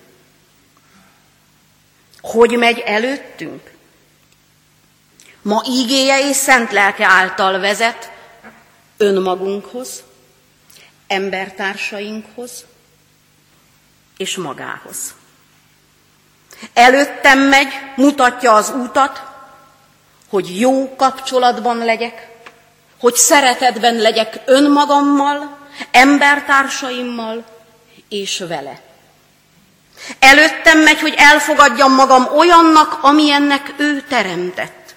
Hogy 2.21 2.58
megy 2.58 2.80
előttünk? 2.80 3.71
Ma 5.41 5.63
ígéje 5.67 6.30
és 6.30 6.36
szent 6.36 6.71
lelke 6.71 7.06
által 7.06 7.60
vezet 7.60 8.12
önmagunkhoz, 8.97 10.03
embertársainkhoz 11.08 12.65
és 14.17 14.38
magához. 14.38 15.15
Előttem 16.73 17.39
megy, 17.39 17.73
mutatja 17.95 18.53
az 18.53 18.69
útat, 18.69 19.21
hogy 20.30 20.60
jó 20.60 20.95
kapcsolatban 20.95 21.77
legyek, 21.77 22.36
hogy 22.99 23.15
szeretetben 23.15 23.95
legyek 23.95 24.41
önmagammal, 24.45 25.58
embertársaimmal 25.91 27.45
és 28.10 28.43
vele. 28.47 28.87
Előttem 30.19 30.79
megy, 30.79 30.99
hogy 30.99 31.13
elfogadjam 31.17 31.93
magam 31.93 32.27
olyannak, 32.38 32.97
amilyennek 33.01 33.73
ő 33.77 34.03
teremtett. 34.10 34.95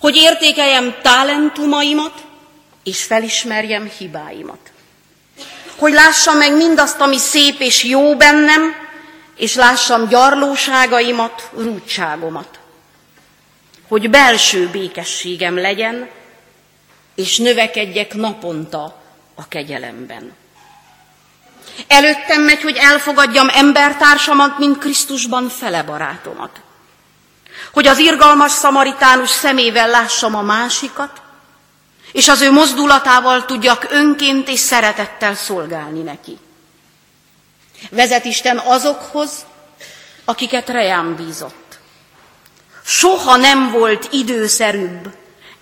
Hogy 0.00 0.16
értékeljem 0.16 0.94
talentumaimat, 1.02 2.14
és 2.84 3.02
felismerjem 3.02 3.90
hibáimat. 3.98 4.72
Hogy 5.76 5.92
lássam 5.92 6.36
meg 6.36 6.56
mindazt, 6.56 7.00
ami 7.00 7.18
szép 7.18 7.60
és 7.60 7.84
jó 7.84 8.16
bennem, 8.16 8.74
és 9.36 9.54
lássam 9.54 10.08
gyarlóságaimat, 10.08 11.50
rúdságomat. 11.56 12.58
Hogy 13.88 14.10
belső 14.10 14.68
békességem 14.68 15.58
legyen, 15.58 16.08
és 17.14 17.38
növekedjek 17.38 18.14
naponta 18.14 19.02
a 19.34 19.48
kegyelemben. 19.48 20.32
Előttem 21.86 22.42
megy, 22.42 22.62
hogy 22.62 22.76
elfogadjam 22.76 23.48
embertársamat, 23.48 24.58
mint 24.58 24.78
Krisztusban 24.78 25.48
fele 25.48 25.82
barátomat. 25.82 26.60
Hogy 27.72 27.86
az 27.86 27.98
irgalmas 27.98 28.50
szamaritánus 28.50 29.30
szemével 29.30 29.88
lássam 29.88 30.34
a 30.34 30.42
másikat, 30.42 31.22
és 32.12 32.28
az 32.28 32.40
ő 32.40 32.52
mozdulatával 32.52 33.44
tudjak 33.44 33.86
önként 33.90 34.48
és 34.48 34.58
szeretettel 34.58 35.34
szolgálni 35.34 36.02
neki. 36.02 36.38
Vezet 37.90 38.24
Isten 38.24 38.58
azokhoz, 38.58 39.30
akiket 40.24 40.68
rejám 40.68 41.14
bízott. 41.16 41.78
Soha 42.84 43.36
nem 43.36 43.70
volt 43.70 44.08
időszerűbb 44.10 45.14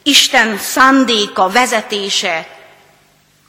Isten 0.03 0.59
szándéka, 0.59 1.49
vezetése, 1.49 2.60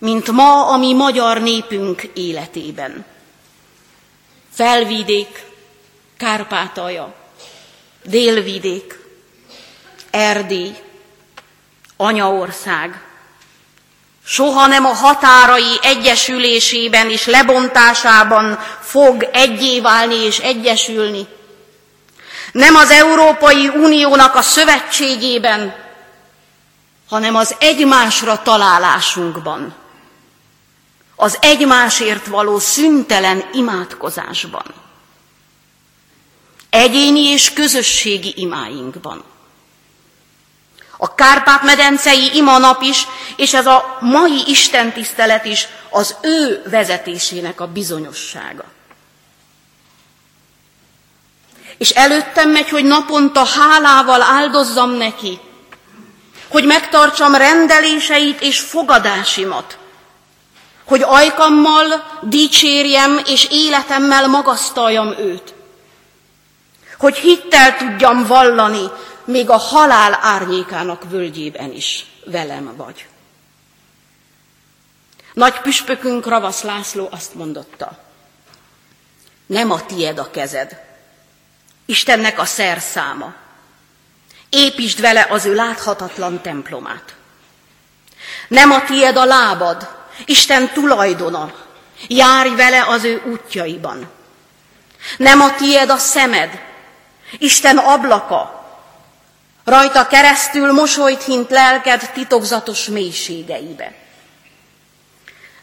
mint 0.01 0.31
ma 0.31 0.67
a 0.67 0.77
mi 0.77 0.93
magyar 0.93 1.41
népünk 1.41 2.01
életében. 2.13 3.05
Felvidék, 4.53 5.45
Kárpátalja, 6.17 7.13
Délvidék, 8.03 8.99
Erdély, 10.09 10.75
Anyaország, 11.97 13.01
soha 14.25 14.67
nem 14.67 14.85
a 14.85 14.93
határai 14.93 15.79
egyesülésében 15.81 17.09
és 17.09 17.25
lebontásában 17.25 18.59
fog 18.79 19.29
egyé 19.33 19.79
válni 19.79 20.15
és 20.15 20.37
egyesülni. 20.39 21.27
Nem 22.51 22.75
az 22.75 22.89
Európai 22.89 23.67
Uniónak 23.67 24.35
a 24.35 24.41
szövetségében, 24.41 25.75
hanem 27.09 27.35
az 27.35 27.55
egymásra 27.59 28.41
találásunkban, 28.41 29.80
az 31.21 31.37
egymásért 31.41 32.25
való 32.25 32.59
szüntelen 32.59 33.43
imádkozásban, 33.53 34.65
egyéni 36.69 37.19
és 37.19 37.53
közösségi 37.53 38.33
imáinkban. 38.35 39.23
A 40.97 41.15
Kárpát-medencei 41.15 42.35
imanap 42.35 42.81
is, 42.81 43.07
és 43.35 43.53
ez 43.53 43.65
a 43.65 43.97
mai 43.99 44.43
istentisztelet 44.47 45.45
is 45.45 45.67
az 45.89 46.15
ő 46.21 46.63
vezetésének 46.69 47.61
a 47.61 47.67
bizonyossága. 47.67 48.65
És 51.77 51.89
előttem 51.89 52.49
megy, 52.49 52.69
hogy 52.69 52.83
naponta 52.83 53.45
hálával 53.45 54.21
áldozzam 54.21 54.91
neki, 54.91 55.39
hogy 56.47 56.65
megtartsam 56.65 57.35
rendeléseit 57.35 58.41
és 58.41 58.59
fogadásimat, 58.59 59.79
hogy 60.91 61.01
ajkammal 61.05 62.19
dicsérjem 62.21 63.21
és 63.25 63.47
életemmel 63.51 64.27
magasztaljam 64.27 65.07
őt, 65.17 65.53
hogy 66.97 67.17
hittel 67.17 67.77
tudjam 67.77 68.25
vallani, 68.25 68.89
még 69.23 69.49
a 69.49 69.57
halál 69.57 70.19
árnyékának 70.21 71.09
völgyében 71.09 71.71
is 71.71 72.05
velem 72.25 72.75
vagy. 72.75 73.07
Nagy 75.33 75.59
püspökünk 75.59 76.27
Ravasz 76.27 76.61
László 76.61 77.07
azt 77.11 77.33
mondotta, 77.33 77.97
nem 79.45 79.71
a 79.71 79.85
tied 79.85 80.19
a 80.19 80.31
kezed, 80.31 80.81
Istennek 81.85 82.39
a 82.39 82.45
szerszáma. 82.45 83.33
Építsd 84.49 85.01
vele 85.01 85.27
az 85.29 85.45
ő 85.45 85.55
láthatatlan 85.55 86.41
templomát. 86.41 87.15
Nem 88.47 88.71
a 88.71 88.83
tied 88.83 89.17
a 89.17 89.25
lábad, 89.25 90.00
Isten 90.25 90.69
tulajdona. 90.73 91.53
Járj 92.07 92.49
vele 92.49 92.85
az 92.87 93.03
ő 93.03 93.21
útjaiban. 93.25 94.09
Nem 95.17 95.41
a 95.41 95.55
tied 95.55 95.89
a 95.89 95.97
szemed, 95.97 96.61
Isten 97.37 97.77
ablaka, 97.77 98.61
Rajta 99.63 100.07
keresztül 100.07 100.71
mosolyt 100.71 101.23
hint 101.23 101.49
lelked 101.49 102.09
titokzatos 102.13 102.85
mélységeibe. 102.85 103.93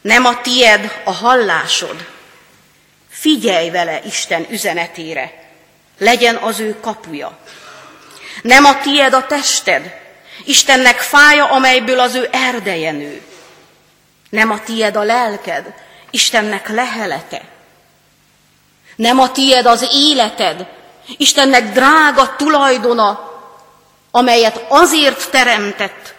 Nem 0.01 0.25
a 0.25 0.41
tied 0.41 1.01
a 1.05 1.13
hallásod. 1.13 2.07
Figyelj 3.09 3.71
vele 3.71 4.01
Isten 4.05 4.47
üzenetére, 4.51 5.51
legyen 5.99 6.37
az 6.37 6.61
ő 6.61 6.81
kapuja. 6.81 7.39
Nem 8.43 8.65
a 8.65 8.81
tied 8.81 9.13
a 9.15 9.27
tested, 9.27 9.95
Istennek 10.45 11.01
fája, 11.01 11.51
amelyből 11.51 12.01
az 12.01 12.15
ő 12.15 12.29
erdeje 12.33 12.91
nő. 12.91 13.23
Nem 14.29 14.51
a 14.51 14.61
tied 14.61 14.97
a 14.97 15.03
lelked, 15.03 15.75
Istennek 16.11 16.69
lehelete. 16.69 17.43
Nem 18.97 19.19
a 19.19 19.33
tied 19.33 19.67
az 19.67 19.89
életed, 19.93 20.67
Istennek 21.17 21.73
drága 21.73 22.37
tulajdona, 22.37 23.33
amelyet 24.11 24.65
azért 24.69 25.31
teremtett, 25.31 26.15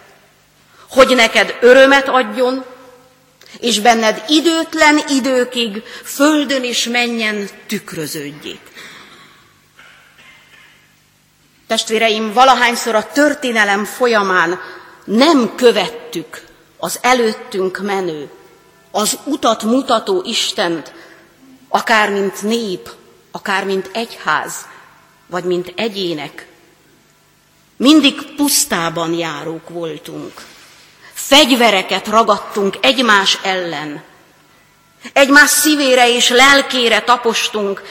hogy 0.90 1.14
neked 1.14 1.58
örömet 1.60 2.08
adjon, 2.08 2.64
és 3.58 3.80
benned 3.80 4.24
időtlen 4.28 5.00
időkig 5.08 5.82
földön 6.04 6.64
és 6.64 6.84
menjen 6.84 7.48
tükröződjék. 7.66 8.60
Testvéreim, 11.66 12.32
valahányszor 12.32 12.94
a 12.94 13.06
történelem 13.12 13.84
folyamán 13.84 14.60
nem 15.04 15.54
követtük 15.54 16.48
az 16.80 16.98
előttünk 17.02 17.78
menő, 17.78 18.30
az 18.90 19.18
utat 19.24 19.62
mutató 19.62 20.22
Istent, 20.26 20.92
akár 21.68 22.10
mint 22.10 22.42
nép, 22.42 22.90
akár 23.30 23.64
mint 23.64 23.90
egyház, 23.92 24.54
vagy 25.26 25.44
mint 25.44 25.72
egyének. 25.76 26.46
Mindig 27.76 28.34
pusztában 28.34 29.14
járók 29.14 29.68
voltunk. 29.68 30.32
Fegyvereket 31.12 32.06
ragadtunk 32.06 32.76
egymás 32.80 33.38
ellen. 33.42 34.02
Egymás 35.12 35.50
szívére 35.50 36.14
és 36.14 36.28
lelkére 36.28 37.02
tapostunk, 37.02 37.82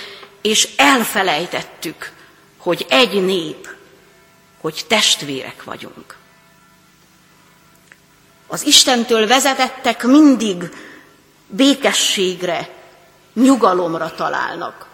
és 0.42 0.70
elfelejtettük, 0.76 2.12
hogy 2.58 2.86
egy 2.90 3.26
nép, 3.26 3.70
hogy 4.62 4.86
testvérek 4.88 5.64
vagyunk. 5.64 6.19
Az 8.52 8.66
Istentől 8.66 9.28
vezetettek 9.28 10.04
mindig 10.04 10.64
békességre, 11.48 12.70
nyugalomra 13.34 14.16
találnak, 14.16 14.88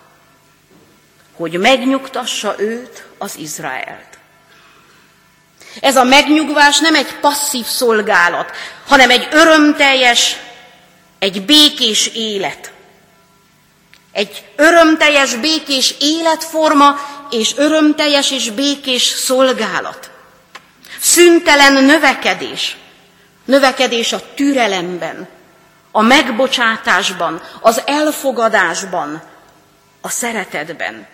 hogy 1.35 1.59
megnyugtassa 1.59 2.55
őt, 2.57 3.05
az 3.17 3.37
Izraelt. 3.37 4.17
Ez 5.79 5.95
a 5.95 6.03
megnyugvás 6.03 6.79
nem 6.79 6.95
egy 6.95 7.19
passzív 7.19 7.65
szolgálat, 7.65 8.51
hanem 8.87 9.09
egy 9.09 9.27
örömteljes, 9.31 10.35
egy 11.19 11.45
békés 11.45 12.07
élet. 12.07 12.71
Egy 14.11 14.43
örömteljes, 14.55 15.35
békés 15.35 15.95
életforma 15.99 16.95
és 17.29 17.53
örömteljes 17.57 18.31
és 18.31 18.49
békés 18.49 19.03
szolgálat. 19.03 20.09
Szüntelen 20.99 21.83
növekedés. 21.83 22.77
Növekedés 23.45 24.13
a 24.13 24.33
türelemben, 24.33 25.27
a 25.91 26.01
megbocsátásban, 26.01 27.41
az 27.61 27.81
elfogadásban, 27.85 29.23
a 30.01 30.09
szeretetben. 30.09 31.07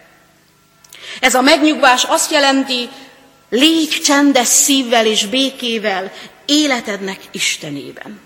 Ez 1.20 1.36
a 1.36 1.42
megnyugvás 1.42 2.04
azt 2.04 2.32
jelenti, 2.32 2.90
légy 3.50 4.02
csendes 4.04 4.48
szívvel 4.48 5.06
és 5.06 5.26
békével 5.26 6.12
életednek 6.46 7.20
Istenében. 7.32 8.20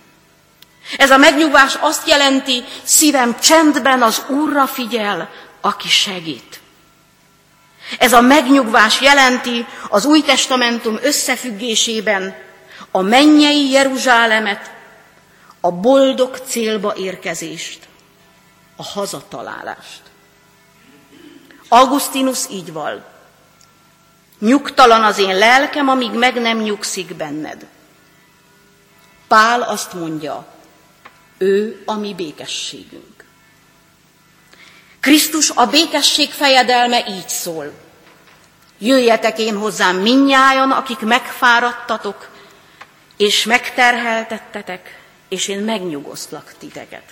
Ez 0.98 1.12
a 1.12 1.18
megnyugvás 1.18 1.78
azt 1.80 2.08
jelenti, 2.08 2.64
szívem 2.84 3.40
csendben 3.40 4.02
az 4.02 4.24
Úrra 4.28 4.68
figyel, 4.68 5.30
aki 5.62 5.88
segít. 5.88 6.60
Ez 8.00 8.14
a 8.14 8.22
megnyugvás 8.22 9.02
jelenti 9.02 9.66
az 9.90 10.06
Új 10.06 10.22
Testamentum 10.22 11.00
összefüggésében 11.02 12.36
a 12.96 13.02
mennyei 13.02 13.72
Jeruzsálemet, 13.72 14.72
a 15.60 15.72
boldog 15.72 16.38
célba 16.38 16.96
érkezést, 16.96 17.88
a 18.76 18.84
hazatalálást. 18.84 20.02
Augustinus 21.70 22.50
így 22.50 22.74
val. 22.74 23.06
Nyugtalan 24.40 25.04
az 25.04 25.18
én 25.18 25.38
lelkem, 25.38 25.90
amíg 25.90 26.12
meg 26.12 26.42
nem 26.42 26.58
nyugszik 26.58 27.16
benned. 27.16 27.66
Pál 29.28 29.62
azt 29.62 29.94
mondja, 29.94 30.46
ő 31.38 31.84
a 31.86 31.94
mi 31.94 32.14
békességünk. 32.14 33.26
Krisztus 35.00 35.50
a 35.50 35.66
békesség 35.66 36.32
fejedelme 36.32 37.06
így 37.08 37.30
szól. 37.30 37.72
Jöjjetek 38.78 39.40
én 39.40 39.58
hozzám 39.58 39.96
minnyájan, 39.96 40.72
akik 40.72 41.00
megfáradtatok, 41.00 42.34
és 43.18 43.44
megterheltettetek, 43.44 45.00
és 45.30 45.48
én 45.48 45.60
megnyugosztlak 45.60 46.54
titeket. 46.60 47.04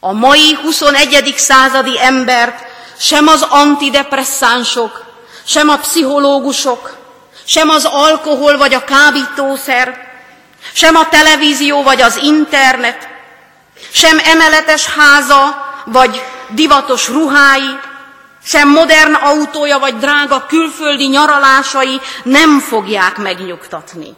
A 0.00 0.12
mai 0.12 0.54
21. 0.62 1.34
századi 1.36 2.00
embert 2.00 2.64
sem 2.98 3.26
az 3.26 3.42
antidepresszánsok, 3.42 5.04
sem 5.44 5.68
a 5.68 5.76
pszichológusok, 5.76 6.96
sem 7.44 7.68
az 7.68 7.84
alkohol 7.84 8.56
vagy 8.56 8.74
a 8.74 8.84
kábítószer, 8.84 10.10
sem 10.72 10.96
a 10.96 11.08
televízió 11.08 11.82
vagy 11.82 12.02
az 12.02 12.16
internet, 12.16 13.08
sem 13.92 14.18
emeletes 14.18 14.86
háza 14.86 15.70
vagy 15.84 16.22
divatos 16.48 17.08
ruhái, 17.08 17.78
sem 18.44 18.68
modern 18.68 19.14
autója 19.14 19.78
vagy 19.78 19.96
drága 19.96 20.46
külföldi 20.46 21.06
nyaralásai 21.06 22.00
nem 22.24 22.60
fogják 22.60 23.16
megnyugtatni, 23.16 24.14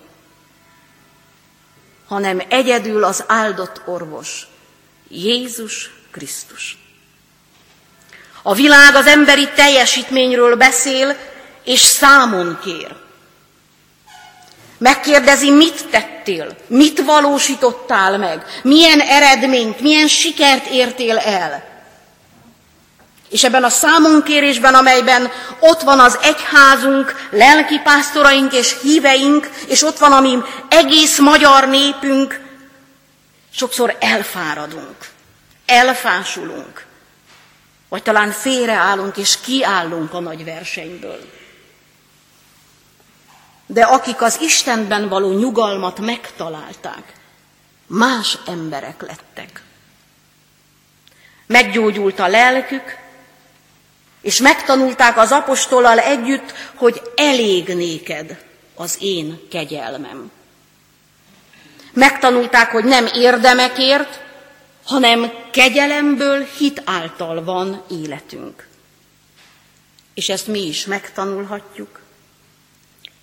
hanem 2.08 2.42
egyedül 2.48 3.04
az 3.04 3.24
áldott 3.26 3.80
orvos, 3.84 4.46
Jézus 5.08 5.90
Krisztus. 6.10 6.78
A 8.42 8.54
világ 8.54 8.94
az 8.94 9.06
emberi 9.06 9.48
teljesítményről 9.54 10.56
beszél, 10.56 11.16
és 11.64 11.80
számon 11.80 12.58
kér. 12.62 12.94
Megkérdezi, 14.78 15.50
mit 15.50 15.88
tettél, 15.90 16.56
mit 16.66 17.04
valósítottál 17.04 18.18
meg, 18.18 18.46
milyen 18.62 19.00
eredményt, 19.00 19.80
milyen 19.80 20.08
sikert 20.08 20.66
értél 20.66 21.18
el. 21.18 21.73
És 23.34 23.44
ebben 23.44 23.64
a 23.64 23.68
számunkérésben, 23.68 24.74
amelyben 24.74 25.30
ott 25.60 25.80
van 25.80 26.00
az 26.00 26.18
egyházunk, 26.22 27.28
lelkipásztoraink 27.30 28.52
és 28.52 28.80
híveink, 28.80 29.50
és 29.66 29.82
ott 29.82 29.98
van 29.98 30.12
a 30.12 30.20
mi 30.20 30.38
egész 30.68 31.18
magyar 31.18 31.68
népünk, 31.68 32.40
sokszor 33.50 33.96
elfáradunk, 34.00 34.96
elfásulunk, 35.66 36.86
vagy 37.88 38.02
talán 38.02 38.30
félreállunk 38.30 39.16
és 39.16 39.40
kiállunk 39.40 40.12
a 40.12 40.20
nagy 40.20 40.44
versenyből. 40.44 41.30
De 43.66 43.84
akik 43.84 44.22
az 44.22 44.38
Istenben 44.40 45.08
való 45.08 45.38
nyugalmat 45.38 45.98
megtalálták, 45.98 47.12
más 47.86 48.38
emberek 48.46 49.02
lettek. 49.02 49.62
Meggyógyult 51.46 52.18
a 52.18 52.26
lelkük, 52.26 53.02
és 54.24 54.40
megtanulták 54.40 55.18
az 55.18 55.30
apostollal 55.30 55.98
együtt, 55.98 56.52
hogy 56.74 57.02
elég 57.16 57.68
néked 57.68 58.44
az 58.74 58.96
én 59.00 59.40
kegyelmem. 59.50 60.30
Megtanulták, 61.92 62.70
hogy 62.70 62.84
nem 62.84 63.06
érdemekért, 63.14 64.20
hanem 64.84 65.32
kegyelemből 65.50 66.44
hit 66.58 66.82
által 66.84 67.44
van 67.44 67.84
életünk. 67.90 68.68
És 70.14 70.28
ezt 70.28 70.46
mi 70.46 70.66
is 70.66 70.86
megtanulhatjuk. 70.86 72.00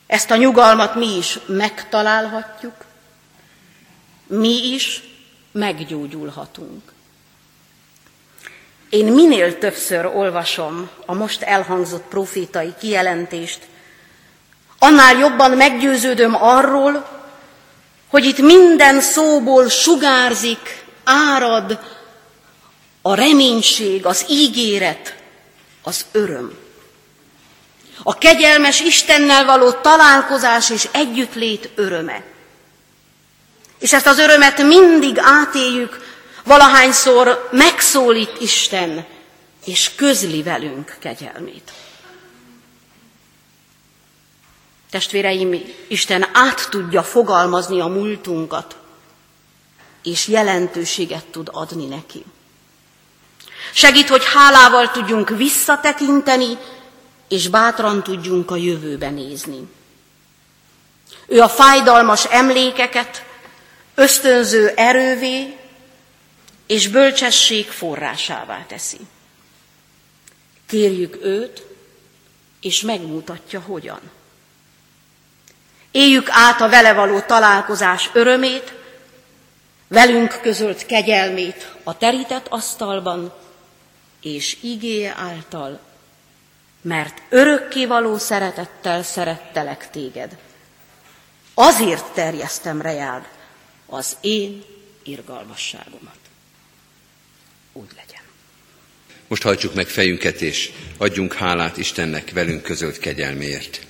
Ezt 0.07 0.31
a 0.31 0.35
nyugalmat 0.35 0.95
mi 0.95 1.17
is 1.17 1.39
megtalálhatjuk. 1.45 2.85
Mi 4.27 4.71
is 4.73 5.03
meggyógyulhatunk. 5.51 6.90
Én 8.91 9.05
minél 9.05 9.57
többször 9.57 10.05
olvasom 10.05 10.89
a 11.05 11.13
most 11.13 11.41
elhangzott 11.41 12.03
profétai 12.09 12.73
kijelentést, 12.79 13.59
annál 14.79 15.17
jobban 15.17 15.51
meggyőződöm 15.51 16.35
arról, 16.43 17.07
hogy 18.07 18.25
itt 18.25 18.37
minden 18.37 19.01
szóból 19.01 19.69
sugárzik, 19.69 20.83
árad 21.03 21.79
a 23.01 23.15
reménység, 23.15 24.05
az 24.05 24.25
ígéret, 24.29 25.15
az 25.83 26.05
öröm. 26.11 26.57
A 28.03 28.17
kegyelmes 28.17 28.79
Istennel 28.79 29.45
való 29.45 29.71
találkozás 29.71 30.69
és 30.69 30.87
együttlét 30.91 31.69
öröme. 31.75 32.23
És 33.79 33.93
ezt 33.93 34.07
az 34.07 34.19
örömet 34.19 34.63
mindig 34.63 35.19
átéljük, 35.19 36.10
valahányszor 36.43 37.49
megszólít 37.51 38.39
Isten, 38.39 39.05
és 39.65 39.95
közli 39.95 40.43
velünk 40.43 40.95
kegyelmét. 40.99 41.71
Testvéreim, 44.89 45.63
Isten 45.87 46.27
át 46.33 46.69
tudja 46.69 47.03
fogalmazni 47.03 47.79
a 47.79 47.87
múltunkat, 47.87 48.75
és 50.03 50.27
jelentőséget 50.27 51.25
tud 51.25 51.49
adni 51.51 51.85
neki. 51.85 52.25
Segít, 53.73 54.09
hogy 54.09 54.23
hálával 54.25 54.91
tudjunk 54.91 55.29
visszatekinteni, 55.29 56.57
és 57.27 57.47
bátran 57.47 58.03
tudjunk 58.03 58.51
a 58.51 58.55
jövőbe 58.55 59.09
nézni. 59.09 59.67
Ő 61.27 61.39
a 61.39 61.49
fájdalmas 61.49 62.25
emlékeket 62.25 63.25
ösztönző 63.95 64.67
erővé 64.67 65.60
és 66.71 66.87
bölcsesség 66.87 67.69
forrásává 67.69 68.65
teszi. 68.67 68.97
Kérjük 70.65 71.17
őt, 71.21 71.65
és 72.61 72.81
megmutatja 72.81 73.59
hogyan. 73.59 73.99
Éljük 75.91 76.27
át 76.29 76.61
a 76.61 76.69
vele 76.69 76.93
való 76.93 77.19
találkozás 77.19 78.09
örömét, 78.13 78.73
velünk 79.87 80.39
közölt 80.41 80.85
kegyelmét 80.85 81.75
a 81.83 81.97
terített 81.97 82.47
asztalban, 82.47 83.33
és 84.21 84.57
igéje 84.61 85.15
által, 85.17 85.79
mert 86.81 87.21
örökkévaló 87.29 88.17
szeretettel 88.17 89.03
szerettelek 89.03 89.89
téged. 89.89 90.37
Azért 91.53 92.13
terjesztem 92.13 92.81
rejád 92.81 93.27
az 93.85 94.17
én 94.21 94.63
irgalmasságomat. 95.03 96.20
Úgy 97.73 97.89
legyen. 97.95 98.21
Most 99.27 99.41
hajtsuk 99.41 99.73
meg 99.73 99.87
fejünket, 99.87 100.41
és 100.41 100.71
adjunk 100.97 101.33
hálát 101.33 101.77
Istennek 101.77 102.31
velünk 102.31 102.61
közölt 102.61 102.99
kegyelméért. 102.99 103.85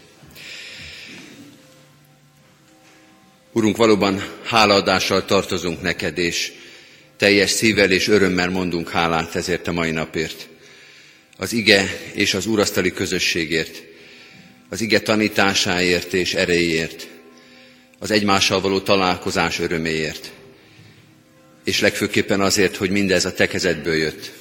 Urunk, 3.52 3.78
valóban 3.78 4.24
hálaadással 4.44 5.26
tartozunk 5.26 5.82
neked, 5.82 6.17
és 6.17 6.52
teljes 7.17 7.50
szívvel 7.50 7.91
és 7.91 8.08
örömmel 8.08 8.50
mondunk 8.50 8.89
hálát 8.89 9.36
ezért 9.36 9.67
a 9.67 9.72
mai 9.72 9.91
napért. 9.91 10.48
Az 11.38 11.54
ige 11.54 12.00
és 12.13 12.34
az 12.34 12.46
úrasztali 12.46 12.91
közösségért, 12.91 13.84
az 14.70 14.82
ige 14.82 15.00
tanításáért 15.00 16.13
és 16.13 16.34
erejéért, 16.34 17.08
az 18.00 18.12
egymással 18.12 18.62
való 18.62 18.80
találkozás 18.80 19.60
öröméért, 19.60 20.32
és 21.63 21.80
legfőképpen 21.80 22.41
azért, 22.41 22.76
hogy 22.76 22.89
mindez 22.89 23.26
a 23.26 23.34
te 23.34 23.47
kezedből 23.47 23.95
jött. 23.95 24.32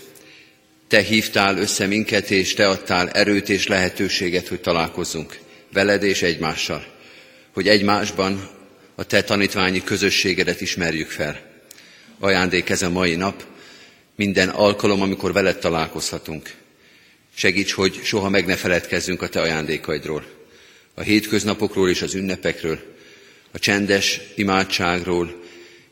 Te 0.89 1.01
hívtál 1.01 1.59
össze 1.59 1.87
minket, 1.87 2.31
és 2.31 2.55
te 2.55 2.69
adtál 2.69 3.11
erőt 3.11 3.49
és 3.49 3.67
lehetőséget, 3.67 4.49
hogy 4.49 4.61
találkozzunk 4.61 5.39
veled 5.73 6.03
és 6.03 6.23
egymással, 6.23 6.87
hogy 7.53 7.69
egymásban 7.69 8.51
a 8.95 9.05
te 9.05 9.23
tanítványi 9.23 9.83
közösségedet 9.85 10.61
ismerjük 10.61 11.11
fel. 11.11 11.41
Ajándék 12.19 12.71
ez 12.71 12.83
a 12.83 12.91
mai 12.91 13.15
nap, 13.15 13.45
minden 14.17 14.49
alkalom, 14.49 15.03
amikor 15.03 15.33
veled 15.33 15.59
találkozhatunk. 15.59 16.55
Segíts, 17.35 17.73
hogy 17.73 18.01
soha 18.03 18.29
meg 18.29 18.47
ne 18.47 18.57
feledkezzünk 18.57 19.23
a 19.23 19.29
te 19.29 19.41
ajándékaidról, 19.41 20.25
a 20.95 21.01
hétköznapokról 21.01 21.89
és 21.89 22.03
az 22.03 22.15
ünnepekről, 22.15 22.79
a 23.51 23.59
csendes 23.59 24.21
imádságról 24.35 25.41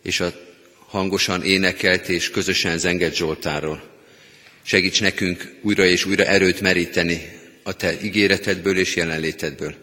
és 0.03 0.21
a 0.21 0.48
hangosan 0.89 1.45
énekelt 1.45 2.09
és 2.09 2.31
közösen 2.31 2.79
zengett 2.79 3.15
Zsoltáról. 3.15 3.83
Segíts 4.63 5.01
nekünk 5.01 5.55
újra 5.63 5.85
és 5.85 6.05
újra 6.05 6.25
erőt 6.25 6.61
meríteni 6.61 7.29
a 7.63 7.73
Te 7.73 8.03
ígéretedből 8.03 8.79
és 8.79 8.97
jelenlétedből, 8.97 9.75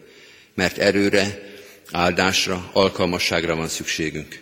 mert 0.54 0.78
erőre, 0.78 1.54
áldásra, 1.90 2.70
alkalmasságra 2.72 3.54
van 3.54 3.68
szükségünk. 3.68 4.40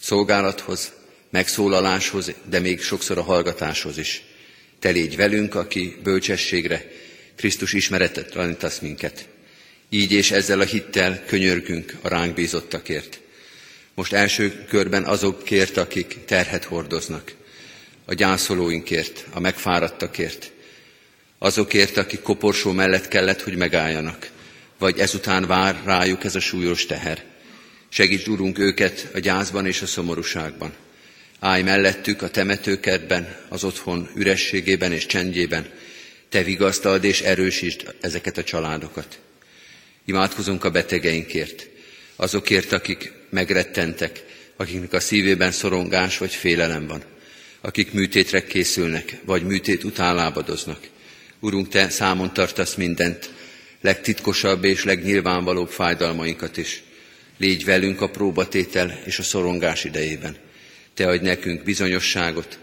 Szolgálathoz, 0.00 0.92
megszólaláshoz, 1.30 2.32
de 2.48 2.58
még 2.58 2.80
sokszor 2.80 3.18
a 3.18 3.22
hallgatáshoz 3.22 3.98
is. 3.98 4.22
Te 4.78 4.90
légy 4.90 5.16
velünk, 5.16 5.54
aki 5.54 5.96
bölcsességre, 6.02 6.86
Krisztus 7.36 7.72
ismeretet 7.72 8.30
tanítasz 8.30 8.78
minket. 8.78 9.28
Így 9.90 10.12
és 10.12 10.30
ezzel 10.30 10.60
a 10.60 10.64
hittel 10.64 11.24
könyörgünk 11.26 11.94
a 12.00 12.08
ránk 12.08 12.34
bízottakért. 12.34 13.20
Most 13.94 14.12
első 14.12 14.64
körben 14.68 15.04
azokért, 15.04 15.76
akik 15.76 16.18
terhet 16.24 16.64
hordoznak, 16.64 17.34
a 18.04 18.14
gyászolóinkért, 18.14 19.26
a 19.32 19.40
megfáradtakért, 19.40 20.52
azokért, 21.38 21.96
akik 21.96 22.20
koporsó 22.20 22.72
mellett 22.72 23.08
kellett, 23.08 23.42
hogy 23.42 23.56
megálljanak, 23.56 24.30
vagy 24.78 24.98
ezután 24.98 25.46
vár 25.46 25.80
rájuk 25.84 26.24
ez 26.24 26.34
a 26.34 26.40
súlyos 26.40 26.86
teher. 26.86 27.24
Segíts, 27.88 28.26
Urunk, 28.26 28.58
őket 28.58 29.08
a 29.14 29.18
gyászban 29.18 29.66
és 29.66 29.82
a 29.82 29.86
szomorúságban. 29.86 30.72
Állj 31.40 31.62
mellettük 31.62 32.22
a 32.22 32.30
temetőkertben, 32.30 33.36
az 33.48 33.64
otthon 33.64 34.10
ürességében 34.14 34.92
és 34.92 35.06
csendjében. 35.06 35.70
Te 36.28 36.42
vigasztald 36.42 37.04
és 37.04 37.20
erősítsd 37.20 37.94
ezeket 38.00 38.38
a 38.38 38.44
családokat. 38.44 39.18
Imádkozunk 40.04 40.64
a 40.64 40.70
betegeinkért, 40.70 41.69
azokért, 42.20 42.72
akik 42.72 43.12
megrettentek, 43.30 44.24
akiknek 44.56 44.92
a 44.92 45.00
szívében 45.00 45.52
szorongás 45.52 46.18
vagy 46.18 46.34
félelem 46.34 46.86
van, 46.86 47.02
akik 47.60 47.92
műtétre 47.92 48.44
készülnek, 48.44 49.16
vagy 49.24 49.42
műtét 49.42 49.84
után 49.84 50.14
lábadoznak. 50.14 50.88
Urunk, 51.38 51.68
Te 51.68 51.88
számon 51.88 52.32
tartasz 52.32 52.74
mindent, 52.74 53.30
legtitkosabb 53.80 54.64
és 54.64 54.84
legnyilvánvalóbb 54.84 55.68
fájdalmainkat 55.68 56.56
is. 56.56 56.82
Légy 57.38 57.64
velünk 57.64 58.00
a 58.00 58.10
próbatétel 58.10 59.00
és 59.04 59.18
a 59.18 59.22
szorongás 59.22 59.84
idejében. 59.84 60.36
Te 60.94 61.08
adj 61.08 61.24
nekünk 61.24 61.62
bizonyosságot, 61.62 62.58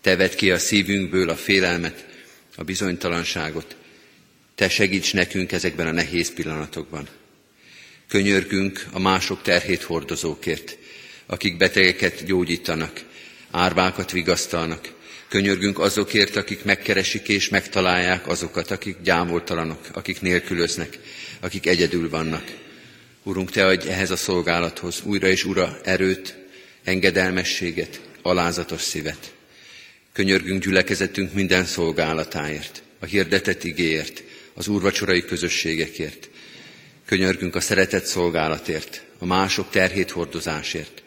Te 0.00 0.16
vedd 0.16 0.36
ki 0.36 0.50
a 0.50 0.58
szívünkből 0.58 1.28
a 1.28 1.36
félelmet, 1.36 2.06
a 2.56 2.62
bizonytalanságot. 2.62 3.76
Te 4.54 4.68
segíts 4.68 5.14
nekünk 5.14 5.52
ezekben 5.52 5.86
a 5.86 5.92
nehéz 5.92 6.34
pillanatokban. 6.34 7.08
Könyörgünk 8.08 8.86
a 8.92 8.98
mások 8.98 9.42
terhét 9.42 9.82
hordozókért, 9.82 10.78
akik 11.26 11.56
betegeket 11.56 12.24
gyógyítanak, 12.24 13.04
árvákat 13.50 14.10
vigasztalnak. 14.10 14.94
Könyörgünk 15.28 15.78
azokért, 15.78 16.36
akik 16.36 16.64
megkeresik 16.64 17.28
és 17.28 17.48
megtalálják 17.48 18.28
azokat, 18.28 18.70
akik 18.70 18.96
gyámoltalanok, 19.02 19.88
akik 19.92 20.20
nélkülöznek, 20.20 20.98
akik 21.40 21.66
egyedül 21.66 22.08
vannak. 22.08 22.44
Urunk, 23.22 23.50
Te 23.50 23.66
adj 23.66 23.88
ehhez 23.88 24.10
a 24.10 24.16
szolgálathoz 24.16 25.00
újra 25.04 25.28
és 25.28 25.44
ura 25.44 25.78
erőt, 25.84 26.36
engedelmességet, 26.84 28.00
alázatos 28.22 28.80
szívet. 28.80 29.34
Könyörgünk 30.12 30.62
gyülekezetünk 30.62 31.32
minden 31.32 31.64
szolgálatáért, 31.64 32.82
a 32.98 33.04
hirdetett 33.04 33.64
igéért, 33.64 34.22
az 34.54 34.68
úrvacsorai 34.68 35.24
közösségekért, 35.24 36.28
Könyörgünk 37.06 37.54
a 37.54 37.60
szeretett 37.60 38.04
szolgálatért, 38.04 39.02
a 39.18 39.26
mások 39.26 39.70
terhét 39.70 40.10
hordozásért. 40.10 41.02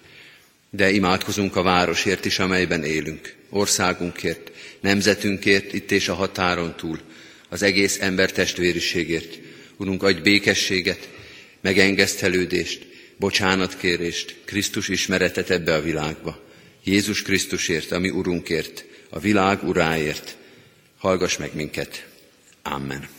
De 0.70 0.92
imádkozunk 0.92 1.56
a 1.56 1.62
városért 1.62 2.26
is, 2.26 2.40
amelyben 2.40 2.84
élünk, 2.84 3.36
országunkért, 3.50 4.52
nemzetünkért, 4.80 5.74
itt 5.74 5.92
és 5.92 6.08
a 6.08 6.14
határon 6.14 6.76
túl, 6.76 7.00
az 7.50 7.62
egész 7.62 8.00
ember 8.02 8.32
testvériségért. 8.32 9.40
Urunk, 9.78 10.04
adj 10.04 10.22
békességet, 10.22 11.10
megengesztelődést, 11.62 12.88
bocsánatkérést, 13.18 14.36
Krisztus 14.46 14.88
ismeretet 14.88 15.50
ebbe 15.50 15.74
a 15.74 15.82
világba. 15.82 16.44
Jézus 16.84 17.22
Krisztusért, 17.22 17.92
ami 17.92 18.10
Urunkért, 18.10 18.86
a 19.10 19.20
világ 19.20 19.64
uráért. 19.64 20.38
Hallgass 20.98 21.38
meg 21.38 21.56
minket. 21.56 22.08
Amen. 22.64 23.19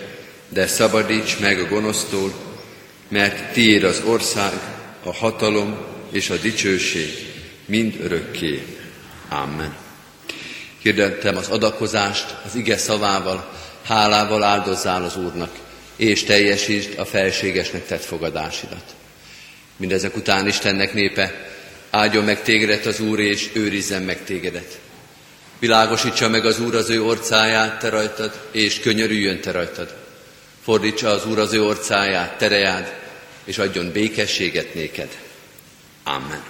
de 0.53 0.67
szabadíts 0.67 1.39
meg 1.39 1.59
a 1.59 1.67
gonosztól, 1.67 2.33
mert 3.07 3.53
tiéd 3.53 3.83
az 3.83 4.01
ország, 4.05 4.53
a 5.03 5.13
hatalom 5.13 5.77
és 6.11 6.29
a 6.29 6.37
dicsőség 6.37 7.09
mind 7.65 7.95
örökké. 8.01 8.65
Amen. 9.29 9.75
Hirdettem 10.81 11.37
az 11.37 11.47
adakozást 11.47 12.35
az 12.45 12.55
ige 12.55 12.77
szavával, 12.77 13.51
hálával 13.83 14.43
áldozzál 14.43 15.03
az 15.03 15.15
Úrnak, 15.15 15.51
és 15.95 16.23
teljesítsd 16.23 16.99
a 16.99 17.05
felségesnek 17.05 17.85
tett 17.85 18.03
fogadásidat. 18.03 18.83
Mindezek 19.77 20.15
után 20.15 20.47
Istennek 20.47 20.93
népe, 20.93 21.49
áldjon 21.89 22.23
meg 22.23 22.43
tégedet 22.43 22.85
az 22.85 22.99
Úr, 22.99 23.19
és 23.19 23.49
őrizzen 23.53 24.01
meg 24.01 24.23
tégedet. 24.23 24.79
Világosítsa 25.59 26.29
meg 26.29 26.45
az 26.45 26.59
Úr 26.59 26.75
az 26.75 26.89
ő 26.89 27.03
orcáját 27.03 27.79
te 27.79 27.89
rajtad, 27.89 28.47
és 28.51 28.79
könyörüljön 28.79 29.39
te 29.39 29.51
rajtad. 29.51 30.00
Fordítsa 30.63 31.09
az 31.09 31.25
Úr 31.25 31.39
az 31.39 31.53
ő 31.53 31.63
orcáját, 31.63 32.37
terejád, 32.37 32.99
és 33.43 33.57
adjon 33.57 33.91
békességet 33.91 34.73
néked. 34.73 35.17
Amen. 36.03 36.43